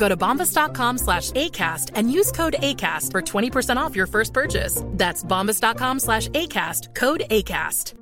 Go 0.00 0.08
to 0.08 0.16
bombas.com 0.16 0.98
slash 0.98 1.32
ACAST 1.32 1.90
and 1.94 2.10
use 2.10 2.32
code 2.32 2.56
ACAST 2.60 3.12
for 3.12 3.22
20% 3.22 3.76
off 3.76 3.96
your 3.96 4.06
first 4.06 4.32
purchase. 4.32 4.82
That's 4.92 5.24
bombas.com 5.24 6.00
slash 6.00 6.28
ACAST, 6.28 6.94
code 6.94 7.24
ACAST. 7.30 7.94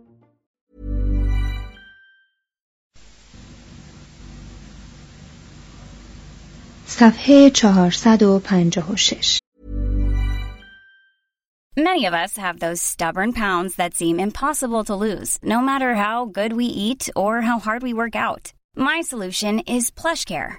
صفحه 6.87 7.49
456 7.49 9.41
Many 11.77 12.07
of 12.07 12.15
us 12.15 12.37
have 12.37 12.61
those 12.61 12.81
stubborn 12.81 13.33
pounds 13.33 13.75
that 13.75 13.95
seem 13.95 14.21
impossible 14.21 14.85
to 14.85 14.95
lose, 14.95 15.39
no 15.43 15.61
matter 15.61 15.97
how 15.97 16.27
good 16.27 16.53
we 16.53 16.67
eat 16.67 17.11
or 17.17 17.41
how 17.41 17.59
hard 17.59 17.83
we 17.83 17.93
work 17.93 18.15
out. 18.15 18.53
My 18.77 19.01
solution 19.01 19.59
is 19.77 19.91
PlushCare. 19.91 20.59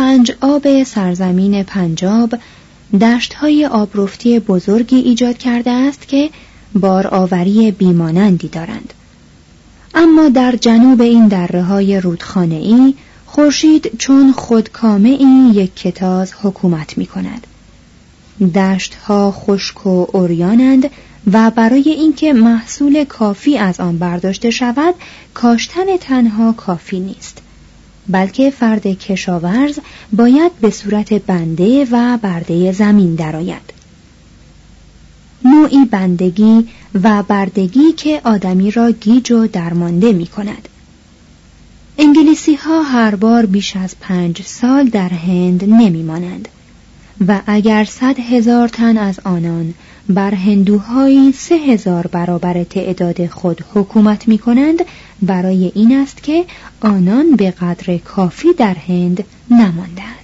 پنج 0.00 0.32
آب 0.40 0.82
سرزمین 0.82 1.62
پنجاب 1.62 2.34
دشتهای 3.00 3.66
آبرفتی 3.66 4.38
بزرگی 4.38 4.96
ایجاد 4.96 5.38
کرده 5.38 5.70
است 5.70 6.08
که 6.08 6.30
بارآوری 6.74 7.70
بیمانندی 7.70 8.48
دارند. 8.48 8.94
اما 9.94 10.28
در 10.28 10.56
جنوب 10.56 11.00
این 11.00 11.28
دره 11.28 11.62
های 11.62 12.00
رودخانه 12.00 12.54
ای 12.54 12.94
خورشید 13.26 13.98
چون 13.98 14.32
خودکامه 14.32 15.08
این 15.08 15.50
یک 15.54 15.76
کتاز 15.76 16.32
حکومت 16.42 16.98
می 16.98 17.06
کند 17.06 17.46
دشتها 18.54 19.32
خشک 19.32 19.86
و 19.86 20.06
اوریانند 20.12 20.90
و 21.32 21.50
برای 21.50 21.90
اینکه 21.90 22.32
محصول 22.32 23.04
کافی 23.04 23.58
از 23.58 23.80
آن 23.80 23.98
برداشته 23.98 24.50
شود 24.50 24.94
کاشتن 25.34 25.96
تنها 25.96 26.52
کافی 26.52 27.00
نیست. 27.00 27.42
بلکه 28.08 28.50
فرد 28.50 28.86
کشاورز 28.86 29.78
باید 30.12 30.52
به 30.60 30.70
صورت 30.70 31.12
بنده 31.12 31.86
و 31.90 32.18
برده 32.22 32.72
زمین 32.72 33.14
درآید. 33.14 33.72
نوعی 35.44 35.84
بندگی 35.84 36.68
و 37.02 37.22
بردگی 37.22 37.92
که 37.92 38.20
آدمی 38.24 38.70
را 38.70 38.90
گیج 38.90 39.32
و 39.32 39.46
درمانده 39.46 40.12
می 40.12 40.26
کند. 40.26 40.68
انگلیسی 41.98 42.54
ها 42.54 42.82
هر 42.82 43.14
بار 43.14 43.46
بیش 43.46 43.76
از 43.76 43.94
پنج 44.00 44.42
سال 44.42 44.88
در 44.88 45.08
هند 45.08 45.64
نمی 45.64 46.02
مانند 46.02 46.48
و 47.28 47.40
اگر 47.46 47.84
صد 47.84 48.18
هزار 48.20 48.68
تن 48.68 48.96
از 48.96 49.20
آنان 49.24 49.74
بر 50.10 50.34
هندوهایی 50.34 51.32
سه 51.32 51.54
هزار 51.54 52.06
برابر 52.06 52.64
تعداد 52.64 53.26
خود 53.26 53.64
حکومت 53.74 54.28
می 54.28 54.38
کنند 54.38 54.84
برای 55.22 55.72
این 55.74 55.96
است 55.96 56.22
که 56.22 56.44
آنان 56.80 57.30
به 57.36 57.50
قدر 57.50 57.96
کافی 57.96 58.48
در 58.52 58.74
هند 58.74 59.24
نماندند. 59.50 60.20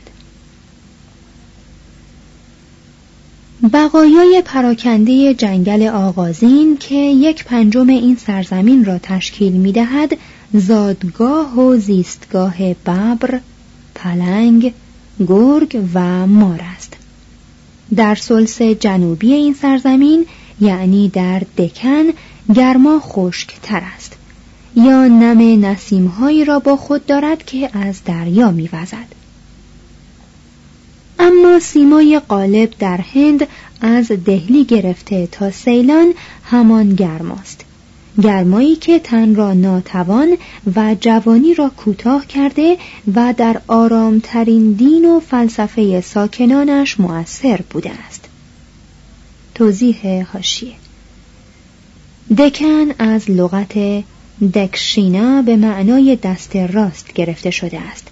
بقایای 3.72 4.42
پراکنده 4.44 5.34
جنگل 5.34 5.88
آغازین 5.88 6.76
که 6.76 6.94
یک 6.94 7.44
پنجم 7.44 7.88
این 7.88 8.16
سرزمین 8.16 8.84
را 8.84 8.98
تشکیل 8.98 9.52
می 9.52 9.72
دهد 9.72 10.18
زادگاه 10.54 11.58
و 11.60 11.76
زیستگاه 11.76 12.74
ببر، 12.74 13.40
پلنگ، 13.94 14.72
گرگ 15.28 15.82
و 15.94 16.26
مار 16.26 16.60
است. 16.76 16.95
در 17.96 18.14
سلس 18.14 18.62
جنوبی 18.62 19.32
این 19.32 19.54
سرزمین 19.54 20.26
یعنی 20.60 21.08
در 21.08 21.42
دکن 21.58 22.04
گرما 22.54 23.00
خشک 23.00 23.60
تر 23.62 23.82
است. 23.96 24.16
یا 24.76 25.06
نم 25.06 25.64
نسیمهایی 25.64 26.44
را 26.44 26.58
با 26.58 26.76
خود 26.76 27.06
دارد 27.06 27.44
که 27.44 27.70
از 27.72 28.04
دریا 28.04 28.50
میوزد. 28.50 29.16
اما 31.18 31.58
سیمای 31.60 32.20
غالب 32.28 32.70
در 32.78 33.00
هند 33.14 33.46
از 33.80 34.08
دهلی 34.08 34.64
گرفته 34.64 35.28
تا 35.32 35.50
سیلان 35.50 36.14
همان 36.44 36.94
گرماست. 36.94 37.65
گرمایی 38.22 38.76
که 38.76 38.98
تن 38.98 39.34
را 39.34 39.52
ناتوان 39.52 40.36
و 40.76 40.96
جوانی 41.00 41.54
را 41.54 41.68
کوتاه 41.76 42.26
کرده 42.26 42.76
و 43.14 43.34
در 43.36 43.60
آرامترین 43.68 44.72
دین 44.72 45.04
و 45.04 45.20
فلسفه 45.20 46.00
ساکنانش 46.00 47.00
مؤثر 47.00 47.60
بوده 47.70 47.90
است. 48.06 48.28
توضیح 49.54 50.26
هاشیه 50.32 50.72
دکن 52.38 52.86
از 52.98 53.30
لغت 53.30 54.04
دکشینا 54.54 55.42
به 55.42 55.56
معنای 55.56 56.16
دست 56.16 56.56
راست 56.56 57.12
گرفته 57.12 57.50
شده 57.50 57.80
است 57.80 58.08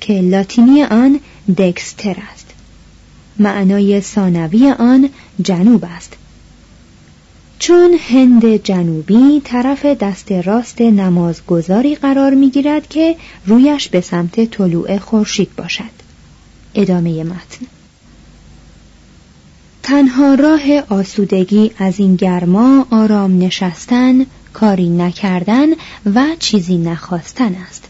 که 0.00 0.20
لاتینی 0.20 0.82
آن 0.82 1.20
دکستر 1.58 2.16
است. 2.32 2.46
معنای 3.38 4.00
ثانوی 4.00 4.70
آن 4.70 5.10
جنوب 5.42 5.84
است. 5.96 6.16
چون 7.62 7.98
هند 8.08 8.56
جنوبی 8.56 9.40
طرف 9.44 9.86
دست 9.86 10.32
راست 10.32 10.80
نمازگذاری 10.80 11.94
قرار 11.94 12.34
می‌گیرد 12.34 12.88
که 12.88 13.16
رویش 13.46 13.88
به 13.88 14.00
سمت 14.00 14.44
طلوع 14.44 14.98
خورشید 14.98 15.56
باشد. 15.56 15.94
ادامه 16.74 17.24
متن. 17.24 17.66
تنها 19.82 20.34
راه 20.34 20.60
آسودگی 20.88 21.70
از 21.78 22.00
این 22.00 22.16
گرما 22.16 22.86
آرام 22.90 23.42
نشستن 23.42 24.26
کاری 24.52 24.88
نکردن 24.88 25.66
و 26.14 26.24
چیزی 26.38 26.78
نخواستن 26.78 27.54
است. 27.68 27.88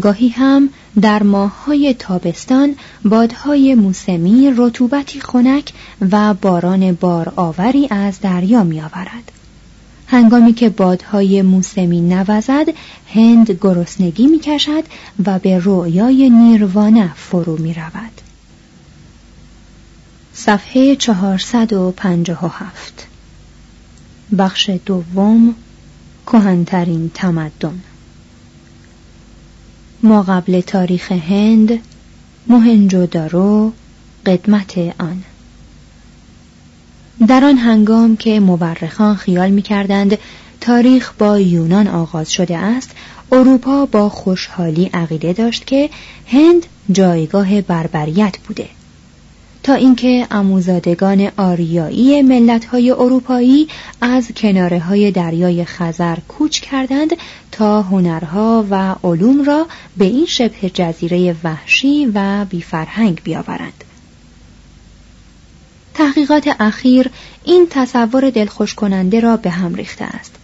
گاهی 0.00 0.28
هم 0.28 0.68
در 1.00 1.22
ماههای 1.22 1.94
تابستان 1.94 2.76
بادهای 3.04 3.74
موسمی 3.74 4.52
رطوبتی 4.56 5.20
خنک 5.20 5.72
و 6.10 6.34
باران 6.34 6.92
بار 6.92 7.32
آوری 7.36 7.88
از 7.90 8.20
دریا 8.20 8.64
می 8.64 8.80
آورد. 8.80 9.32
هنگامی 10.06 10.52
که 10.52 10.68
بادهای 10.68 11.42
موسمی 11.42 12.00
نوزد 12.00 12.66
هند 13.14 13.50
گرسنگی 13.50 14.26
می 14.26 14.38
کشد 14.38 14.84
و 15.26 15.38
به 15.38 15.58
رویای 15.58 16.30
نیروانه 16.30 17.14
فرو 17.14 17.56
می 17.56 17.74
رود. 17.74 18.20
صفحه 20.32 20.96
457 20.96 23.06
بخش 24.38 24.70
دوم 24.86 25.54
کهنترین 26.26 27.10
تمدن 27.14 27.82
ما 30.02 30.22
قبل 30.22 30.60
تاریخ 30.60 31.12
هند 31.12 31.78
مهنجو 32.46 33.06
دارو 33.06 33.72
قدمت 34.26 34.78
آن. 34.98 35.22
در 37.28 37.44
آن 37.44 37.58
هنگام 37.58 38.16
که 38.16 38.40
مورخان 38.40 39.16
خیال 39.16 39.50
می 39.50 39.62
کردند 39.62 40.18
تاریخ 40.60 41.12
با 41.18 41.40
یونان 41.40 41.88
آغاز 41.88 42.32
شده 42.32 42.58
است 42.58 42.90
اروپا 43.32 43.86
با 43.86 44.08
خوشحالی 44.08 44.90
عقیده 44.94 45.32
داشت 45.32 45.66
که 45.66 45.90
هند 46.26 46.66
جایگاه 46.92 47.60
بربریت 47.60 48.38
بوده. 48.38 48.68
تا 49.68 49.74
اینکه 49.74 50.26
اموزادگان 50.30 51.30
آریایی 51.36 52.22
ملت‌های 52.22 52.90
اروپایی 52.90 53.68
از 54.00 54.28
کناره 54.36 54.78
های 54.78 55.10
دریای 55.10 55.64
خزر 55.64 56.16
کوچ 56.28 56.60
کردند 56.60 57.10
تا 57.52 57.82
هنرها 57.82 58.66
و 58.70 58.94
علوم 59.04 59.44
را 59.44 59.66
به 59.96 60.04
این 60.04 60.26
شبه 60.26 60.70
جزیره 60.74 61.36
وحشی 61.44 62.06
و 62.14 62.44
بیفرهنگ 62.44 63.20
بیاورند. 63.24 63.84
تحقیقات 65.94 66.48
اخیر 66.60 67.10
این 67.44 67.66
تصور 67.70 68.30
دلخوش 68.30 68.74
کننده 68.74 69.20
را 69.20 69.36
به 69.36 69.50
هم 69.50 69.74
ریخته 69.74 70.04
است. 70.04 70.34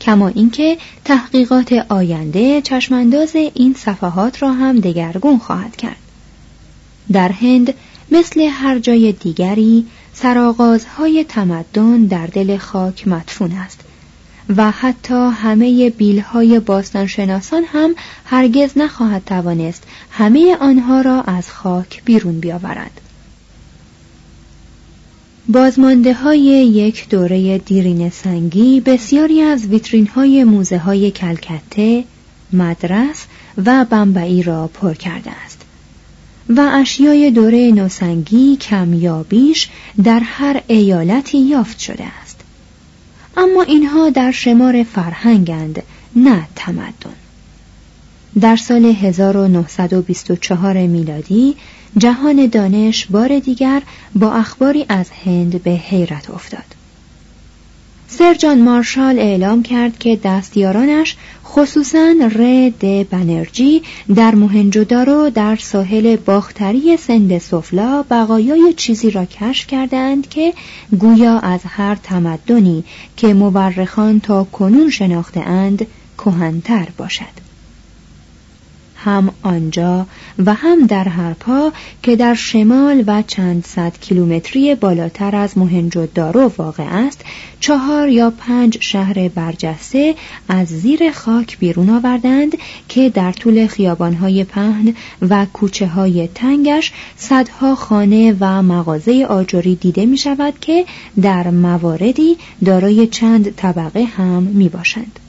کما 0.00 0.28
اینکه 0.28 0.78
تحقیقات 1.04 1.72
آینده 1.72 2.62
چشمانداز 2.62 3.36
این 3.54 3.74
صفحات 3.78 4.42
را 4.42 4.52
هم 4.52 4.80
دگرگون 4.80 5.38
خواهد 5.38 5.76
کرد. 5.76 5.96
در 7.12 7.32
هند 7.32 7.74
مثل 8.14 8.40
هر 8.40 8.78
جای 8.78 9.12
دیگری 9.12 9.86
سرآغازهای 10.12 11.24
تمدن 11.24 12.04
در 12.04 12.26
دل 12.26 12.56
خاک 12.56 13.08
مدفون 13.08 13.52
است 13.52 13.80
و 14.56 14.70
حتی 14.70 15.14
همه 15.14 15.90
بیلهای 15.90 16.60
باستانشناسان 16.60 17.64
هم 17.66 17.94
هرگز 18.24 18.70
نخواهد 18.76 19.22
توانست 19.26 19.82
همه 20.10 20.56
آنها 20.60 21.00
را 21.00 21.22
از 21.22 21.50
خاک 21.50 22.04
بیرون 22.04 22.40
بیاورد 22.40 23.00
بازمانده 25.48 26.14
های 26.14 26.40
یک 26.66 27.08
دوره 27.08 27.58
دیرین 27.58 28.10
سنگی 28.10 28.80
بسیاری 28.80 29.42
از 29.42 29.66
ویترین 29.66 30.06
های 30.06 30.44
موزه 30.44 30.78
های 30.78 31.10
کلکته، 31.10 32.04
مدرس 32.52 33.26
و 33.66 33.84
بمبئی 33.84 34.42
را 34.42 34.70
پر 34.74 34.94
کرده 34.94 35.30
است. 35.44 35.53
و 36.48 36.70
اشیای 36.72 37.30
دوره 37.30 37.72
نوسنگی 37.72 38.56
کمیابیش 38.56 39.68
در 40.04 40.20
هر 40.20 40.62
ایالتی 40.66 41.38
یافت 41.38 41.78
شده 41.78 42.04
است. 42.22 42.40
اما 43.36 43.62
اینها 43.62 44.10
در 44.10 44.30
شمار 44.30 44.82
فرهنگند 44.82 45.82
نه 46.16 46.48
تمدن. 46.56 47.14
در 48.40 48.56
سال 48.56 48.84
1924 48.84 50.86
میلادی 50.86 51.56
جهان 51.98 52.46
دانش 52.46 53.06
بار 53.06 53.38
دیگر 53.38 53.82
با 54.14 54.32
اخباری 54.32 54.86
از 54.88 55.10
هند 55.24 55.62
به 55.62 55.70
حیرت 55.70 56.30
افتاد. 56.30 56.83
سر 58.18 58.34
جان 58.34 58.62
مارشال 58.62 59.18
اعلام 59.18 59.62
کرد 59.62 59.98
که 59.98 60.20
دستیارانش 60.24 61.16
خصوصا 61.44 62.14
رد 62.36 63.08
بنرژی 63.10 63.82
در 64.14 64.34
مهنجودارو 64.34 65.30
در 65.30 65.56
ساحل 65.56 66.16
باختری 66.16 66.96
سند 66.96 67.38
سفلا 67.38 68.04
بقایای 68.10 68.72
چیزی 68.76 69.10
را 69.10 69.24
کشف 69.24 69.66
کردند 69.66 70.28
که 70.28 70.54
گویا 70.98 71.38
از 71.38 71.60
هر 71.64 71.94
تمدنی 71.94 72.84
که 73.16 73.34
مورخان 73.34 74.20
تا 74.20 74.44
کنون 74.44 74.90
شناخته 74.90 75.40
اند 75.40 75.86
کهنتر 76.18 76.88
باشد. 76.98 77.43
هم 79.04 79.32
آنجا 79.42 80.06
و 80.46 80.54
هم 80.54 80.86
در 80.86 81.08
هرپا 81.08 81.72
که 82.02 82.16
در 82.16 82.34
شمال 82.34 83.04
و 83.06 83.22
چند 83.22 83.64
صد 83.66 83.92
کیلومتری 84.00 84.74
بالاتر 84.74 85.36
از 85.36 85.54
دارو 86.14 86.52
واقع 86.58 86.84
است 86.84 87.24
چهار 87.60 88.08
یا 88.08 88.32
پنج 88.38 88.78
شهر 88.80 89.28
برجسته 89.28 90.14
از 90.48 90.68
زیر 90.68 91.10
خاک 91.10 91.58
بیرون 91.58 91.90
آوردند 91.90 92.56
که 92.88 93.10
در 93.10 93.32
طول 93.32 93.66
خیابانهای 93.66 94.44
پهن 94.44 94.94
و 95.22 95.46
کوچه 95.52 95.86
های 95.86 96.28
تنگش 96.34 96.92
صدها 97.16 97.74
خانه 97.74 98.36
و 98.40 98.62
مغازه 98.62 99.26
آجری 99.28 99.74
دیده 99.74 100.06
می 100.06 100.16
شود 100.16 100.54
که 100.60 100.84
در 101.22 101.50
مواردی 101.50 102.36
دارای 102.64 103.06
چند 103.06 103.54
طبقه 103.56 104.04
هم 104.04 104.42
می 104.42 104.68
باشند. 104.68 105.20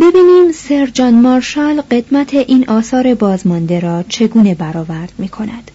ببینیم 0.00 0.52
سر 0.52 0.86
جان 0.86 1.14
مارشال 1.14 1.80
قدمت 1.80 2.34
این 2.34 2.68
آثار 2.68 3.14
بازمانده 3.14 3.80
را 3.80 4.02
چگونه 4.08 4.54
برآورد 4.54 5.12
می 5.18 5.28
کند. 5.28 5.70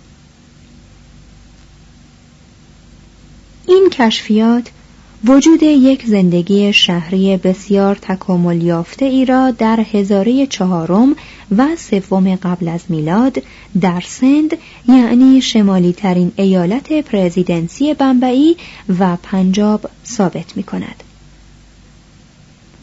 این 3.67 3.89
کشفیات 3.91 4.71
وجود 5.25 5.63
یک 5.63 6.05
زندگی 6.05 6.73
شهری 6.73 7.37
بسیار 7.37 7.95
تکامل 7.95 8.61
یافته 8.61 9.05
ای 9.05 9.25
را 9.25 9.51
در 9.51 9.79
هزاره 9.93 10.47
چهارم 10.47 11.15
و 11.57 11.67
سوم 11.75 12.35
قبل 12.35 12.67
از 12.67 12.81
میلاد 12.89 13.43
در 13.81 14.03
سند 14.07 14.57
یعنی 14.87 15.41
شمالی 15.41 15.93
ترین 15.93 16.31
ایالت 16.35 16.93
پرزیدنسی 16.93 17.93
بمبئی 17.93 18.57
و 18.99 19.17
پنجاب 19.23 19.89
ثابت 20.05 20.57
می 20.57 20.63
کند. 20.63 21.03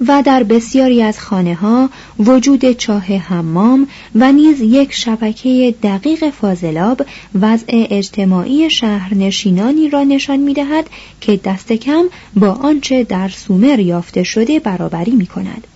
و 0.01 0.23
در 0.23 0.43
بسیاری 0.43 1.03
از 1.03 1.21
خانه 1.21 1.55
ها 1.55 1.91
وجود 2.19 2.73
چاه 2.73 3.05
حمام 3.05 3.89
و 4.15 4.33
نیز 4.33 4.61
یک 4.61 4.93
شبکه 4.93 5.75
دقیق 5.83 6.31
فاضلاب 6.31 7.03
وضع 7.35 7.67
اجتماعی 7.69 8.71
شهرنشینانی 8.71 9.89
را 9.91 10.03
نشان 10.03 10.37
می 10.37 10.55
دهد 10.55 10.91
که 11.21 11.37
دست 11.37 11.73
کم 11.73 12.05
با 12.37 12.51
آنچه 12.51 13.05
در 13.05 13.29
سومر 13.29 13.81
یافته 13.81 14.23
شده 14.23 14.61
برابری 14.61 15.13
می 15.13 15.27
کند. 15.27 15.67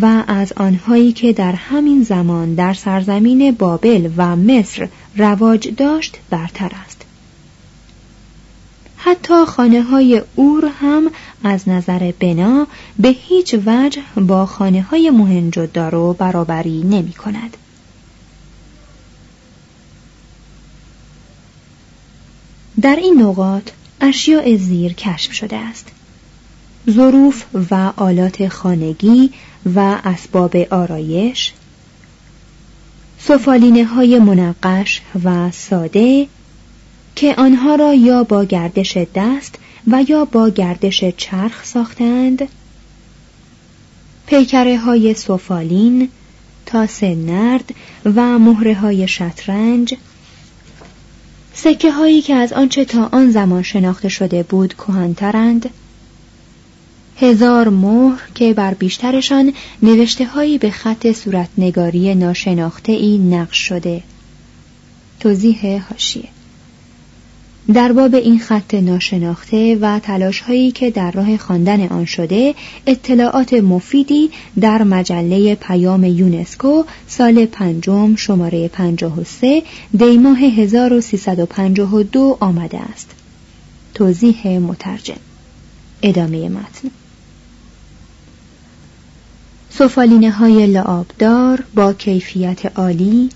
و 0.00 0.24
از 0.26 0.52
آنهایی 0.56 1.12
که 1.12 1.32
در 1.32 1.52
همین 1.52 2.02
زمان 2.02 2.54
در 2.54 2.74
سرزمین 2.74 3.50
بابل 3.50 4.10
و 4.16 4.36
مصر 4.36 4.88
رواج 5.16 5.68
داشت 5.76 6.18
برتر 6.30 6.70
است. 6.84 6.93
حتی 9.06 9.44
خانه 9.46 9.82
های 9.82 10.22
اور 10.34 10.70
هم 10.80 11.10
از 11.44 11.68
نظر 11.68 12.12
بنا 12.20 12.66
به 12.98 13.08
هیچ 13.08 13.54
وجه 13.66 14.02
با 14.16 14.46
خانه 14.46 14.82
های 14.82 15.10
دارو 15.66 16.12
برابری 16.12 16.82
نمی 16.82 17.12
کند. 17.12 17.56
در 22.80 22.96
این 22.96 23.22
نقاط 23.22 23.70
اشیاء 24.00 24.56
زیر 24.56 24.92
کشف 24.92 25.32
شده 25.32 25.56
است. 25.56 25.88
ظروف 26.90 27.44
و 27.70 27.92
آلات 27.96 28.48
خانگی 28.48 29.30
و 29.74 30.00
اسباب 30.04 30.56
آرایش 30.56 31.52
سفالینه 33.18 33.84
های 33.84 34.18
منقش 34.18 35.00
و 35.24 35.50
ساده 35.50 36.26
که 37.16 37.34
آنها 37.38 37.74
را 37.74 37.94
یا 37.94 38.24
با 38.24 38.44
گردش 38.44 38.98
دست 39.14 39.54
و 39.86 40.04
یا 40.08 40.24
با 40.24 40.48
گردش 40.48 41.04
چرخ 41.04 41.64
ساختند. 41.64 42.48
پیکره 44.26 44.78
های 44.78 45.14
سفالین 45.14 46.08
تاس 46.66 47.02
نرد 47.02 47.74
و 48.04 48.38
مهره 48.38 48.74
های 48.74 49.08
شطرنج. 49.08 49.94
سکه 51.54 51.90
هایی 51.92 52.22
که 52.22 52.34
از 52.34 52.52
آنچه 52.52 52.84
تا 52.84 53.08
آن 53.12 53.30
زمان 53.30 53.62
شناخته 53.62 54.08
شده 54.08 54.42
بود 54.42 54.74
کهانترند 54.74 55.70
هزار 57.20 57.68
مهر 57.68 58.20
که 58.34 58.54
بر 58.54 58.74
بیشترشان 58.74 59.52
نوشته 59.82 60.26
هایی 60.26 60.58
به 60.58 60.70
خط 60.70 61.12
صورتنگاری 61.12 62.14
ناشناخته 62.14 62.92
ای 62.92 63.18
نقش 63.18 63.58
شده. 63.58 64.02
توضیح 65.20 65.82
هاشیه. 65.90 66.33
در 67.72 67.92
باب 67.92 68.14
این 68.14 68.38
خط 68.38 68.74
ناشناخته 68.74 69.78
و 69.80 69.98
تلاش 69.98 70.40
هایی 70.40 70.70
که 70.70 70.90
در 70.90 71.10
راه 71.10 71.36
خواندن 71.36 71.88
آن 71.88 72.04
شده 72.04 72.54
اطلاعات 72.86 73.54
مفیدی 73.54 74.30
در 74.60 74.82
مجله 74.82 75.54
پیام 75.54 76.04
یونسکو 76.04 76.84
سال 77.06 77.46
پنجم 77.46 78.16
شماره 78.16 78.68
53 78.68 79.62
دیماه 79.96 80.38
1352 80.38 82.36
آمده 82.40 82.78
است. 82.80 83.10
توضیح 83.94 84.58
مترجم. 84.58 85.20
ادامه 86.02 86.48
متن. 86.48 86.90
سفالینه 89.70 90.30
های 90.30 90.66
لعابدار 90.66 91.64
با 91.74 91.92
کیفیت 91.92 92.78
عالی 92.78 93.30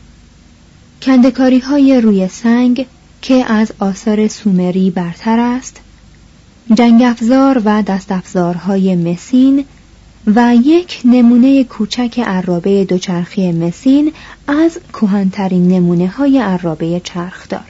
کندکاری 1.02 1.58
های 1.58 2.00
روی 2.00 2.28
سنگ 2.28 2.86
که 3.22 3.52
از 3.52 3.72
آثار 3.78 4.28
سومری 4.28 4.90
برتر 4.90 5.38
است 5.40 5.80
جنگ 6.74 7.02
افزار 7.02 7.62
و 7.64 7.82
دست 7.82 8.12
افزارهای 8.12 8.96
مسین 8.96 9.64
و 10.26 10.54
یک 10.64 11.00
نمونه 11.04 11.64
کوچک 11.64 12.20
عرابه 12.26 12.84
دوچرخی 12.84 13.52
مسین 13.52 14.12
از 14.48 14.78
کهانترین 14.92 15.68
نمونه 15.68 16.08
های 16.08 16.38
عرابه 16.38 17.00
چرخدار 17.04 17.64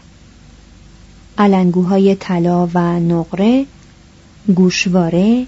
علنگوهای 1.39 2.15
طلا 2.15 2.69
و 2.75 2.79
نقره 3.01 3.67
گوشواره 4.55 5.47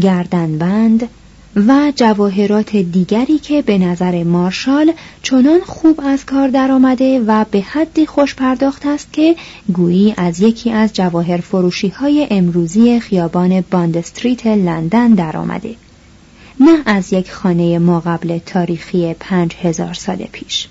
گردنبند 0.00 1.08
و 1.56 1.92
جواهرات 1.96 2.76
دیگری 2.76 3.38
که 3.38 3.62
به 3.62 3.78
نظر 3.78 4.24
مارشال 4.24 4.92
چنان 5.22 5.60
خوب 5.60 6.00
از 6.04 6.26
کار 6.26 6.48
درآمده 6.48 7.20
و 7.20 7.44
به 7.50 7.60
حدی 7.60 8.06
خوش 8.06 8.34
پرداخت 8.34 8.86
است 8.86 9.12
که 9.12 9.36
گویی 9.72 10.14
از 10.16 10.40
یکی 10.40 10.70
از 10.70 10.92
جواهر 10.92 11.36
فروشی 11.36 11.88
های 11.88 12.26
امروزی 12.30 13.00
خیابان 13.00 13.64
باند 13.70 13.96
استریت 13.96 14.46
لندن 14.46 15.08
درآمده. 15.08 15.74
نه 16.60 16.78
از 16.86 17.12
یک 17.12 17.32
خانه 17.32 17.78
ما 17.78 18.00
قبل 18.00 18.38
تاریخی 18.38 19.14
پنج 19.14 19.54
هزار 19.62 19.94
سال 19.94 20.16
پیش. 20.32 20.68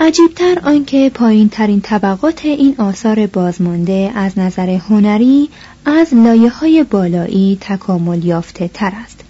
عجیبتر 0.00 0.58
آنکه 0.64 1.10
پایین 1.14 1.48
ترین 1.48 1.80
طبقات 1.80 2.44
این 2.44 2.74
آثار 2.78 3.26
بازمانده 3.26 4.12
از 4.14 4.38
نظر 4.38 4.70
هنری 4.70 5.48
از 5.84 6.14
لایه 6.14 6.50
های 6.50 6.84
بالایی 6.84 7.58
تکامل 7.60 8.24
یافته 8.24 8.70
تر 8.74 8.92
است. 9.04 9.20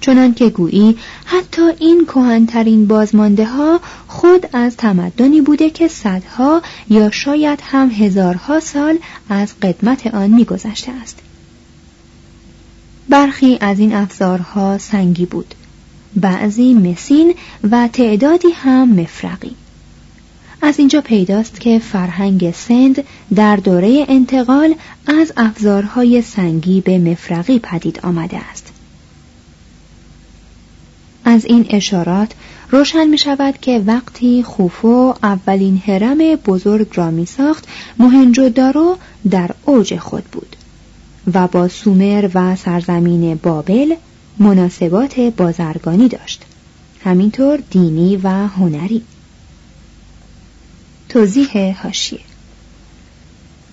چنان 0.00 0.34
که 0.34 0.48
گویی 0.50 0.96
حتی 1.24 1.62
این 1.78 2.04
کهنترین 2.04 2.86
بازمانده 2.86 3.44
ها 3.44 3.80
خود 4.06 4.48
از 4.52 4.76
تمدنی 4.76 5.40
بوده 5.40 5.70
که 5.70 5.88
صدها 5.88 6.62
یا 6.90 7.10
شاید 7.10 7.58
هم 7.62 7.90
هزارها 7.90 8.60
سال 8.60 8.98
از 9.28 9.54
قدمت 9.62 10.06
آن 10.06 10.30
میگذشته 10.30 10.92
است. 11.02 11.18
برخی 13.08 13.58
از 13.60 13.78
این 13.78 13.94
افزارها 13.94 14.78
سنگی 14.78 15.26
بود. 15.26 15.54
بعضی 16.16 16.74
مسین 16.74 17.34
و 17.70 17.88
تعدادی 17.92 18.48
هم 18.50 19.00
مفرقی. 19.00 19.56
از 20.68 20.78
اینجا 20.78 21.00
پیداست 21.00 21.60
که 21.60 21.78
فرهنگ 21.78 22.50
سند 22.50 23.04
در 23.34 23.56
دوره 23.56 24.04
انتقال 24.08 24.74
از 25.06 25.32
افزارهای 25.36 26.22
سنگی 26.22 26.80
به 26.80 26.98
مفرقی 26.98 27.58
پدید 27.58 28.00
آمده 28.02 28.38
است. 28.50 28.72
از 31.24 31.44
این 31.44 31.66
اشارات 31.70 32.32
روشن 32.70 33.06
می 33.06 33.18
شود 33.18 33.58
که 33.60 33.82
وقتی 33.86 34.42
خوفو 34.42 35.14
اولین 35.22 35.82
هرم 35.86 36.18
بزرگ 36.18 36.88
را 36.94 37.10
می 37.10 37.26
ساخت 37.26 37.68
دارو 38.54 38.96
در 39.30 39.50
اوج 39.64 39.96
خود 39.96 40.24
بود 40.24 40.56
و 41.34 41.48
با 41.48 41.68
سومر 41.68 42.30
و 42.34 42.56
سرزمین 42.56 43.34
بابل 43.34 43.94
مناسبات 44.38 45.20
بازرگانی 45.20 46.08
داشت. 46.08 46.44
همینطور 47.04 47.58
دینی 47.70 48.16
و 48.16 48.28
هنری. 48.28 49.02
توضیح 51.08 51.80
هاشیه 51.82 52.20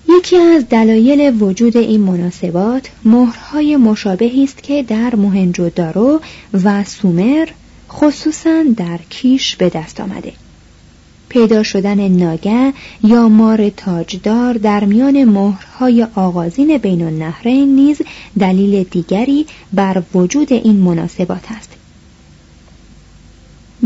یکی 0.08 0.36
از 0.36 0.68
دلایل 0.68 1.42
وجود 1.42 1.76
این 1.76 2.00
مناسبات 2.00 2.88
مهرهای 3.04 3.76
مشابهی 3.76 4.44
است 4.44 4.62
که 4.62 4.82
در 4.82 5.10
دارو 5.74 6.20
و 6.64 6.84
سومر 6.84 7.48
خصوصا 7.90 8.62
در 8.76 8.98
کیش 9.10 9.56
به 9.56 9.68
دست 9.68 10.00
آمده. 10.00 10.32
پیدا 11.28 11.62
شدن 11.62 12.08
ناگه 12.08 12.72
یا 13.04 13.28
مار 13.28 13.70
تاجدار 13.70 14.54
در 14.54 14.84
میان 14.84 15.24
مهرهای 15.24 16.06
آغازین 16.14 16.78
بین 16.78 17.02
النهرین 17.02 17.74
نیز 17.74 18.02
دلیل 18.40 18.82
دیگری 18.82 19.46
بر 19.72 20.02
وجود 20.14 20.52
این 20.52 20.76
مناسبات 20.76 21.44
است. 21.56 21.75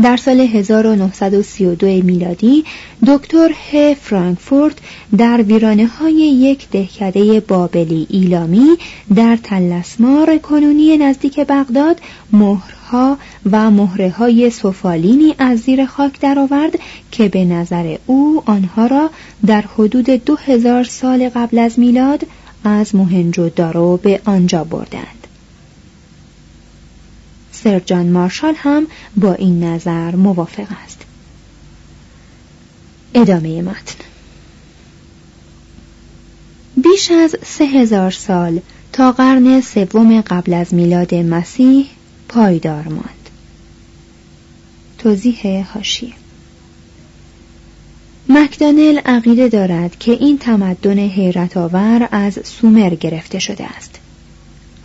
در 0.03 0.17
سال 0.17 0.39
1932 0.39 1.87
میلادی 1.87 2.63
دکتر 3.07 3.49
ه 3.71 3.93
فرانکفورت 3.93 4.75
در 5.17 5.41
ویرانه 5.41 5.85
های 5.85 6.13
یک 6.13 6.69
دهکده 6.69 7.39
بابلی 7.39 8.07
ایلامی 8.09 8.67
در 9.15 9.37
تلسمار 9.43 10.37
کنونی 10.37 10.97
نزدیک 10.97 11.39
بغداد 11.39 12.01
مهرها 12.33 13.17
و 13.51 13.71
مهره 13.71 14.09
های 14.09 14.49
سفالینی 14.49 15.35
از 15.37 15.59
زیر 15.59 15.85
خاک 15.85 16.19
درآورد 16.19 16.79
که 17.11 17.29
به 17.29 17.45
نظر 17.45 17.97
او 18.05 18.43
آنها 18.45 18.85
را 18.85 19.09
در 19.45 19.61
حدود 19.61 20.05
دو 20.09 20.35
هزار 20.35 20.83
سال 20.83 21.29
قبل 21.29 21.59
از 21.59 21.79
میلاد 21.79 22.27
از 22.63 22.95
مهنجو 22.95 23.49
دارو 23.49 23.97
به 23.97 24.19
آنجا 24.25 24.63
بردند. 24.63 25.20
سر 27.63 27.79
جان 27.79 28.09
مارشال 28.09 28.53
هم 28.57 28.87
با 29.17 29.33
این 29.33 29.63
نظر 29.63 30.15
موافق 30.15 30.67
است. 30.85 31.01
ادامه 33.13 33.61
متن. 33.61 33.95
بیش 36.77 37.11
از 37.11 37.35
سه 37.45 37.63
هزار 37.65 38.11
سال 38.11 38.59
تا 38.93 39.11
قرن 39.11 39.61
سوم 39.61 40.21
قبل 40.21 40.53
از 40.53 40.73
میلاد 40.73 41.15
مسیح 41.15 41.85
پایدار 42.29 42.87
ماند. 42.87 43.29
توضیح 44.97 45.67
هاشیه 45.73 46.13
مکدانل 48.29 48.99
عقیده 49.05 49.47
دارد 49.47 49.99
که 49.99 50.11
این 50.11 50.37
تمدن 50.37 50.99
حیرت 50.99 51.57
آور 51.57 52.09
از 52.11 52.39
سومر 52.43 52.95
گرفته 52.95 53.39
شده 53.39 53.65
است. 53.65 54.00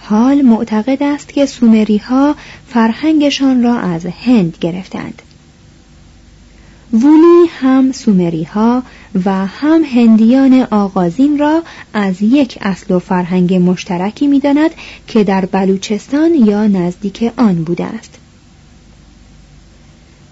حال 0.09 0.43
معتقد 0.43 1.03
است 1.03 1.29
که 1.29 1.47
سومری 1.47 1.99
ها 1.99 2.35
فرهنگشان 2.69 3.63
را 3.63 3.79
از 3.79 4.07
هند 4.07 4.57
گرفتند. 4.61 5.23
وولی 6.93 7.47
هم 7.61 7.93
سومری 7.93 8.45
ها 8.45 8.83
و 9.25 9.47
هم 9.47 9.83
هندیان 9.85 10.67
آغازین 10.71 11.39
را 11.39 11.63
از 11.93 12.23
یک 12.23 12.59
اصل 12.61 12.95
و 12.95 12.99
فرهنگ 12.99 13.55
مشترکی 13.55 14.27
می 14.27 14.41
داند 14.41 14.71
که 15.07 15.25
در 15.25 15.47
بلوچستان 15.47 16.35
یا 16.35 16.67
نزدیک 16.67 17.33
آن 17.37 17.65
بوده 17.65 17.85
است. 17.85 18.19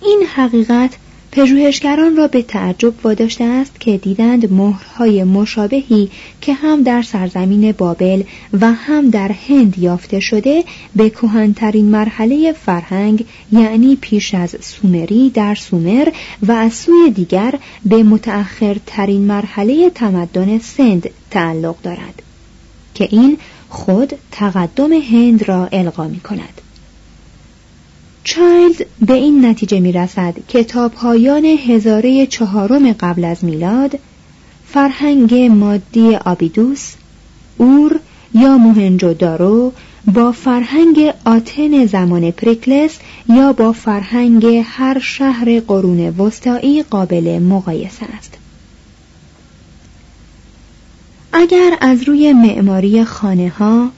این 0.02 0.22
حقیقت 0.34 0.90
پژوهشگران 1.34 2.16
را 2.16 2.28
به 2.28 2.42
تعجب 2.42 3.06
واداشته 3.06 3.44
است 3.44 3.80
که 3.80 3.96
دیدند 3.96 4.52
مهرهای 4.52 5.24
مشابهی 5.24 6.10
که 6.40 6.54
هم 6.54 6.82
در 6.82 7.02
سرزمین 7.02 7.72
بابل 7.72 8.22
و 8.60 8.72
هم 8.72 9.10
در 9.10 9.30
هند 9.48 9.78
یافته 9.78 10.20
شده 10.20 10.64
به 10.96 11.10
کهنترین 11.10 11.84
مرحله 11.84 12.52
فرهنگ 12.52 13.24
یعنی 13.52 13.96
پیش 14.00 14.34
از 14.34 14.56
سومری 14.60 15.30
در 15.30 15.54
سومر 15.54 16.08
و 16.42 16.52
از 16.52 16.72
سوی 16.74 17.10
دیگر 17.10 17.54
به 17.84 18.02
متأخرترین 18.02 19.20
مرحله 19.20 19.90
تمدن 19.90 20.58
سند 20.58 21.10
تعلق 21.30 21.76
دارد 21.82 22.22
که 22.94 23.08
این 23.10 23.38
خود 23.68 24.12
تقدم 24.30 24.92
هند 24.92 25.48
را 25.48 25.68
القا 25.72 26.08
می 26.08 26.20
کند 26.20 26.60
چایلد 28.24 28.86
به 29.00 29.14
این 29.14 29.46
نتیجه 29.46 29.80
می 29.80 29.92
رسد 29.92 30.34
که 30.48 30.64
تا 30.64 30.88
پایان 30.88 31.44
هزاره 31.44 32.26
چهارم 32.26 32.92
قبل 32.92 33.24
از 33.24 33.44
میلاد 33.44 33.98
فرهنگ 34.66 35.34
مادی 35.34 36.16
آبیدوس، 36.16 36.92
اور 37.58 38.00
یا 38.34 38.58
دارو 39.12 39.72
با 40.14 40.32
فرهنگ 40.32 41.12
آتن 41.24 41.86
زمان 41.86 42.30
پریکلس 42.30 42.98
یا 43.28 43.52
با 43.52 43.72
فرهنگ 43.72 44.62
هر 44.64 44.98
شهر 44.98 45.60
قرون 45.60 46.08
وسطایی 46.08 46.82
قابل 46.82 47.38
مقایسه 47.38 48.06
است. 48.18 48.34
اگر 51.32 51.76
از 51.80 52.02
روی 52.02 52.32
معماری 52.32 53.04
خانه 53.04 53.48
ها 53.48 53.90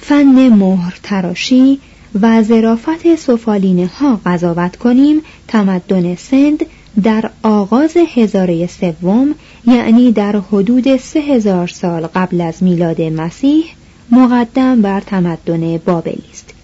فن 0.00 0.48
مهر 0.48 0.98
تراشی 1.02 1.80
و 2.22 2.42
ظرافت 2.42 3.16
سفالینه 3.16 3.86
ها 3.86 4.20
قضاوت 4.26 4.76
کنیم. 4.76 5.22
تمدن 5.48 6.14
سند 6.14 6.66
در 7.02 7.30
آغاز 7.42 7.96
هزاره 8.14 8.66
سوم 8.66 9.34
یعنی 9.66 10.12
در 10.12 10.36
حدود 10.36 10.96
سه 10.96 11.20
هزار 11.20 11.66
سال 11.66 12.06
قبل 12.06 12.40
از 12.40 12.62
میلاد 12.62 13.02
مسیح 13.02 13.64
مقدم 14.10 14.82
بر 14.82 15.00
تمدن 15.00 15.76
بابلی 15.76 16.22
است. 16.32 16.54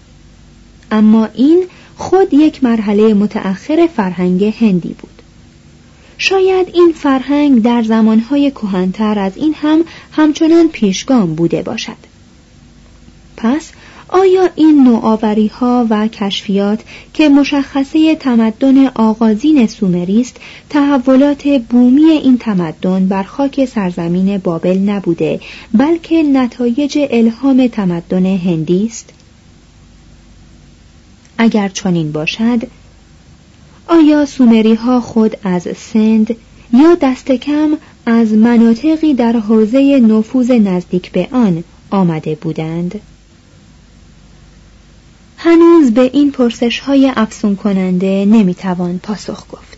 اما 0.91 1.29
این 1.35 1.63
خود 1.97 2.33
یک 2.33 2.63
مرحله 2.63 3.13
متأخر 3.13 3.89
فرهنگ 3.95 4.43
هندی 4.43 4.95
بود. 4.99 5.21
شاید 6.17 6.67
این 6.73 6.93
فرهنگ 6.95 7.61
در 7.61 7.83
زمانهای 7.83 8.51
کهنتر 8.51 9.19
از 9.19 9.37
این 9.37 9.53
هم 9.53 9.83
همچنان 10.11 10.67
پیشگام 10.67 11.35
بوده 11.35 11.61
باشد. 11.61 11.97
پس 13.37 13.71
آیا 14.15 14.49
این 14.55 14.83
نوآوری 14.83 15.47
ها 15.47 15.87
و 15.89 16.07
کشفیات 16.07 16.79
که 17.13 17.29
مشخصه 17.29 18.15
تمدن 18.15 18.87
آغازین 18.87 19.67
سومری 19.67 20.21
است 20.21 20.37
تحولات 20.69 21.47
بومی 21.47 22.03
این 22.03 22.37
تمدن 22.37 23.07
بر 23.07 23.23
خاک 23.23 23.65
سرزمین 23.65 24.37
بابل 24.37 24.77
نبوده 24.77 25.39
بلکه 25.73 26.23
نتایج 26.23 26.99
الهام 27.11 27.67
تمدن 27.67 28.25
هندی 28.25 28.85
است 28.85 29.09
اگر 31.37 31.69
چنین 31.69 32.11
باشد 32.11 32.59
آیا 33.87 34.25
سومری 34.25 34.73
ها 34.73 35.01
خود 35.01 35.37
از 35.43 35.67
سند 35.77 36.35
یا 36.73 36.95
دست 37.01 37.31
کم 37.31 37.77
از 38.05 38.33
مناطقی 38.33 39.13
در 39.13 39.33
حوزه 39.33 39.99
نفوذ 39.99 40.51
نزدیک 40.51 41.11
به 41.11 41.27
آن 41.31 41.63
آمده 41.89 42.35
بودند؟ 42.35 43.01
هنوز 45.45 45.91
به 45.91 46.01
این 46.13 46.31
پرسش 46.31 46.79
های 46.79 47.11
افسون 47.15 47.55
کننده 47.55 48.25
نمی‌توان 48.25 48.99
پاسخ 48.99 49.45
گفت. 49.51 49.77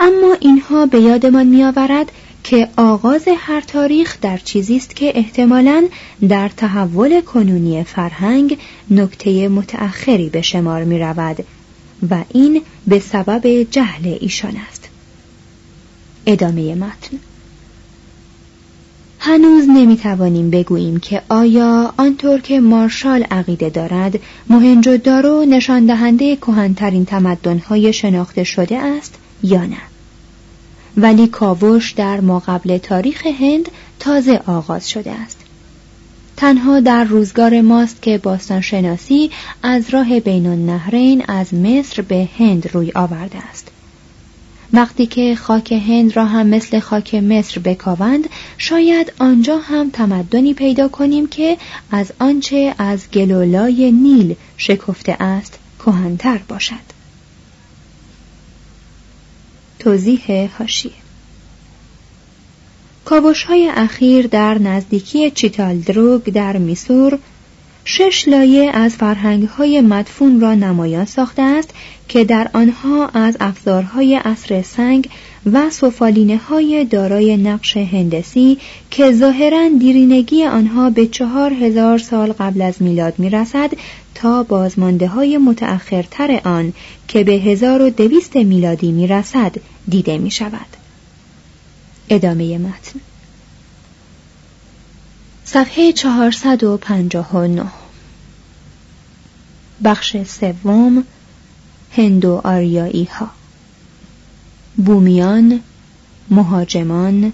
اما 0.00 0.36
اینها 0.40 0.86
به 0.86 1.00
یادمان 1.00 1.46
میآورد 1.46 2.12
که 2.44 2.68
آغاز 2.76 3.28
هر 3.38 3.60
تاریخ 3.60 4.18
در 4.20 4.38
چیزی 4.38 4.76
است 4.76 4.96
که 4.96 5.12
احتمالاً 5.14 5.88
در 6.28 6.48
تحول 6.48 7.20
کنونی 7.20 7.84
فرهنگ 7.84 8.58
نکته 8.90 9.48
متأخری 9.48 10.28
به 10.28 10.42
شمار 10.42 10.84
می 10.84 10.98
رود 10.98 11.44
و 12.10 12.24
این 12.28 12.62
به 12.86 12.98
سبب 12.98 13.46
جهل 13.70 14.16
ایشان 14.20 14.56
است. 14.68 14.88
ادامه 16.26 16.74
متن. 16.74 17.18
هنوز 19.22 19.68
نمی‌توانیم 19.68 20.50
بگوییم 20.50 21.00
که 21.00 21.22
آیا 21.28 21.94
آنطور 21.96 22.40
که 22.40 22.60
مارشال 22.60 23.22
عقیده 23.22 23.70
دارد 23.70 24.18
دارو 25.04 25.44
نشان 25.44 25.86
دهنده 25.86 26.36
کهنترین 26.36 27.04
تمدن‌های 27.04 27.92
شناخته 27.92 28.44
شده 28.44 28.78
است 28.78 29.14
یا 29.42 29.64
نه؟ 29.64 29.76
ولی 30.96 31.26
کاوش 31.26 31.92
در 31.92 32.20
ماقبل 32.20 32.78
تاریخ 32.78 33.26
هند 33.26 33.68
تازه 33.98 34.40
آغاز 34.46 34.90
شده 34.90 35.10
است. 35.10 35.38
تنها 36.36 36.80
در 36.80 37.04
روزگار 37.04 37.60
ماست 37.60 38.02
که 38.02 38.18
باستانشناسی 38.18 39.30
از 39.62 39.90
راه 39.90 40.20
بین 40.20 40.46
النهرین 40.46 41.24
از 41.28 41.54
مصر 41.54 42.02
به 42.02 42.28
هند 42.38 42.70
روی 42.72 42.92
آورده 42.94 43.38
است. 43.50 43.68
وقتی 44.72 45.06
که 45.06 45.36
خاک 45.36 45.72
هند 45.72 46.16
را 46.16 46.24
هم 46.24 46.46
مثل 46.46 46.78
خاک 46.80 47.14
مصر 47.14 47.60
بکاوند 47.60 48.28
شاید 48.58 49.12
آنجا 49.18 49.58
هم 49.58 49.90
تمدنی 49.90 50.54
پیدا 50.54 50.88
کنیم 50.88 51.26
که 51.26 51.56
از 51.90 52.12
آنچه 52.18 52.74
از 52.78 53.10
گلولای 53.10 53.92
نیل 53.92 54.36
شکفته 54.56 55.16
است 55.22 55.58
کهنتر 55.78 56.40
باشد. 56.48 56.90
توضیح 59.78 60.50
هاشیه 60.58 60.92
کاوش 63.04 63.44
های 63.44 63.68
اخیر 63.68 64.26
در 64.26 64.58
نزدیکی 64.58 65.30
چیتالدروگ 65.30 66.22
در 66.22 66.56
میسور 66.56 67.18
شش 67.84 68.28
لایه 68.28 68.70
از 68.74 68.96
فرهنگ 68.96 69.48
های 69.48 69.80
مدفون 69.80 70.40
را 70.40 70.54
نمایان 70.54 71.04
ساخته 71.04 71.42
است 71.42 71.70
که 72.08 72.24
در 72.24 72.50
آنها 72.54 73.06
از 73.08 73.36
افزارهای 73.40 74.14
عصر 74.14 74.62
سنگ 74.62 75.08
و 75.52 75.70
سفالینه 75.70 76.36
های 76.36 76.84
دارای 76.84 77.36
نقش 77.36 77.76
هندسی 77.76 78.58
که 78.90 79.12
ظاهرا 79.12 79.68
دیرینگی 79.80 80.44
آنها 80.44 80.90
به 80.90 81.06
چهار 81.06 81.52
هزار 81.52 81.98
سال 81.98 82.32
قبل 82.32 82.62
از 82.62 82.82
میلاد 82.82 83.14
می 83.18 83.30
رسد 83.30 83.70
تا 84.14 84.42
بازمانده 84.42 85.06
های 85.06 85.38
متأخرتر 85.38 86.40
آن 86.44 86.72
که 87.08 87.24
به 87.24 87.32
هزار 87.32 87.82
و 87.82 87.90
دویست 87.90 88.36
میلادی 88.36 88.92
می 88.92 89.06
رسد 89.06 89.56
دیده 89.88 90.18
می 90.18 90.30
شود. 90.30 90.76
ادامه 92.08 92.58
متن 92.58 93.00
صفحه 95.52 95.92
459 95.92 97.64
بخش 99.84 100.16
سوم 100.22 101.04
هندو 101.96 102.40
آریایی 102.44 103.04
ها 103.04 103.30
بومیان 104.76 105.60
مهاجمان 106.30 107.32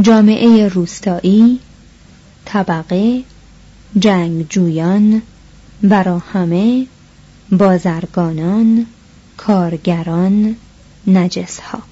جامعه 0.00 0.68
روستایی 0.68 1.60
طبقه 2.44 3.22
جنگجویان 3.98 5.22
همه 6.32 6.86
بازرگانان 7.50 8.86
کارگران 9.36 10.56
نجس 11.06 11.60
ها 11.60 11.91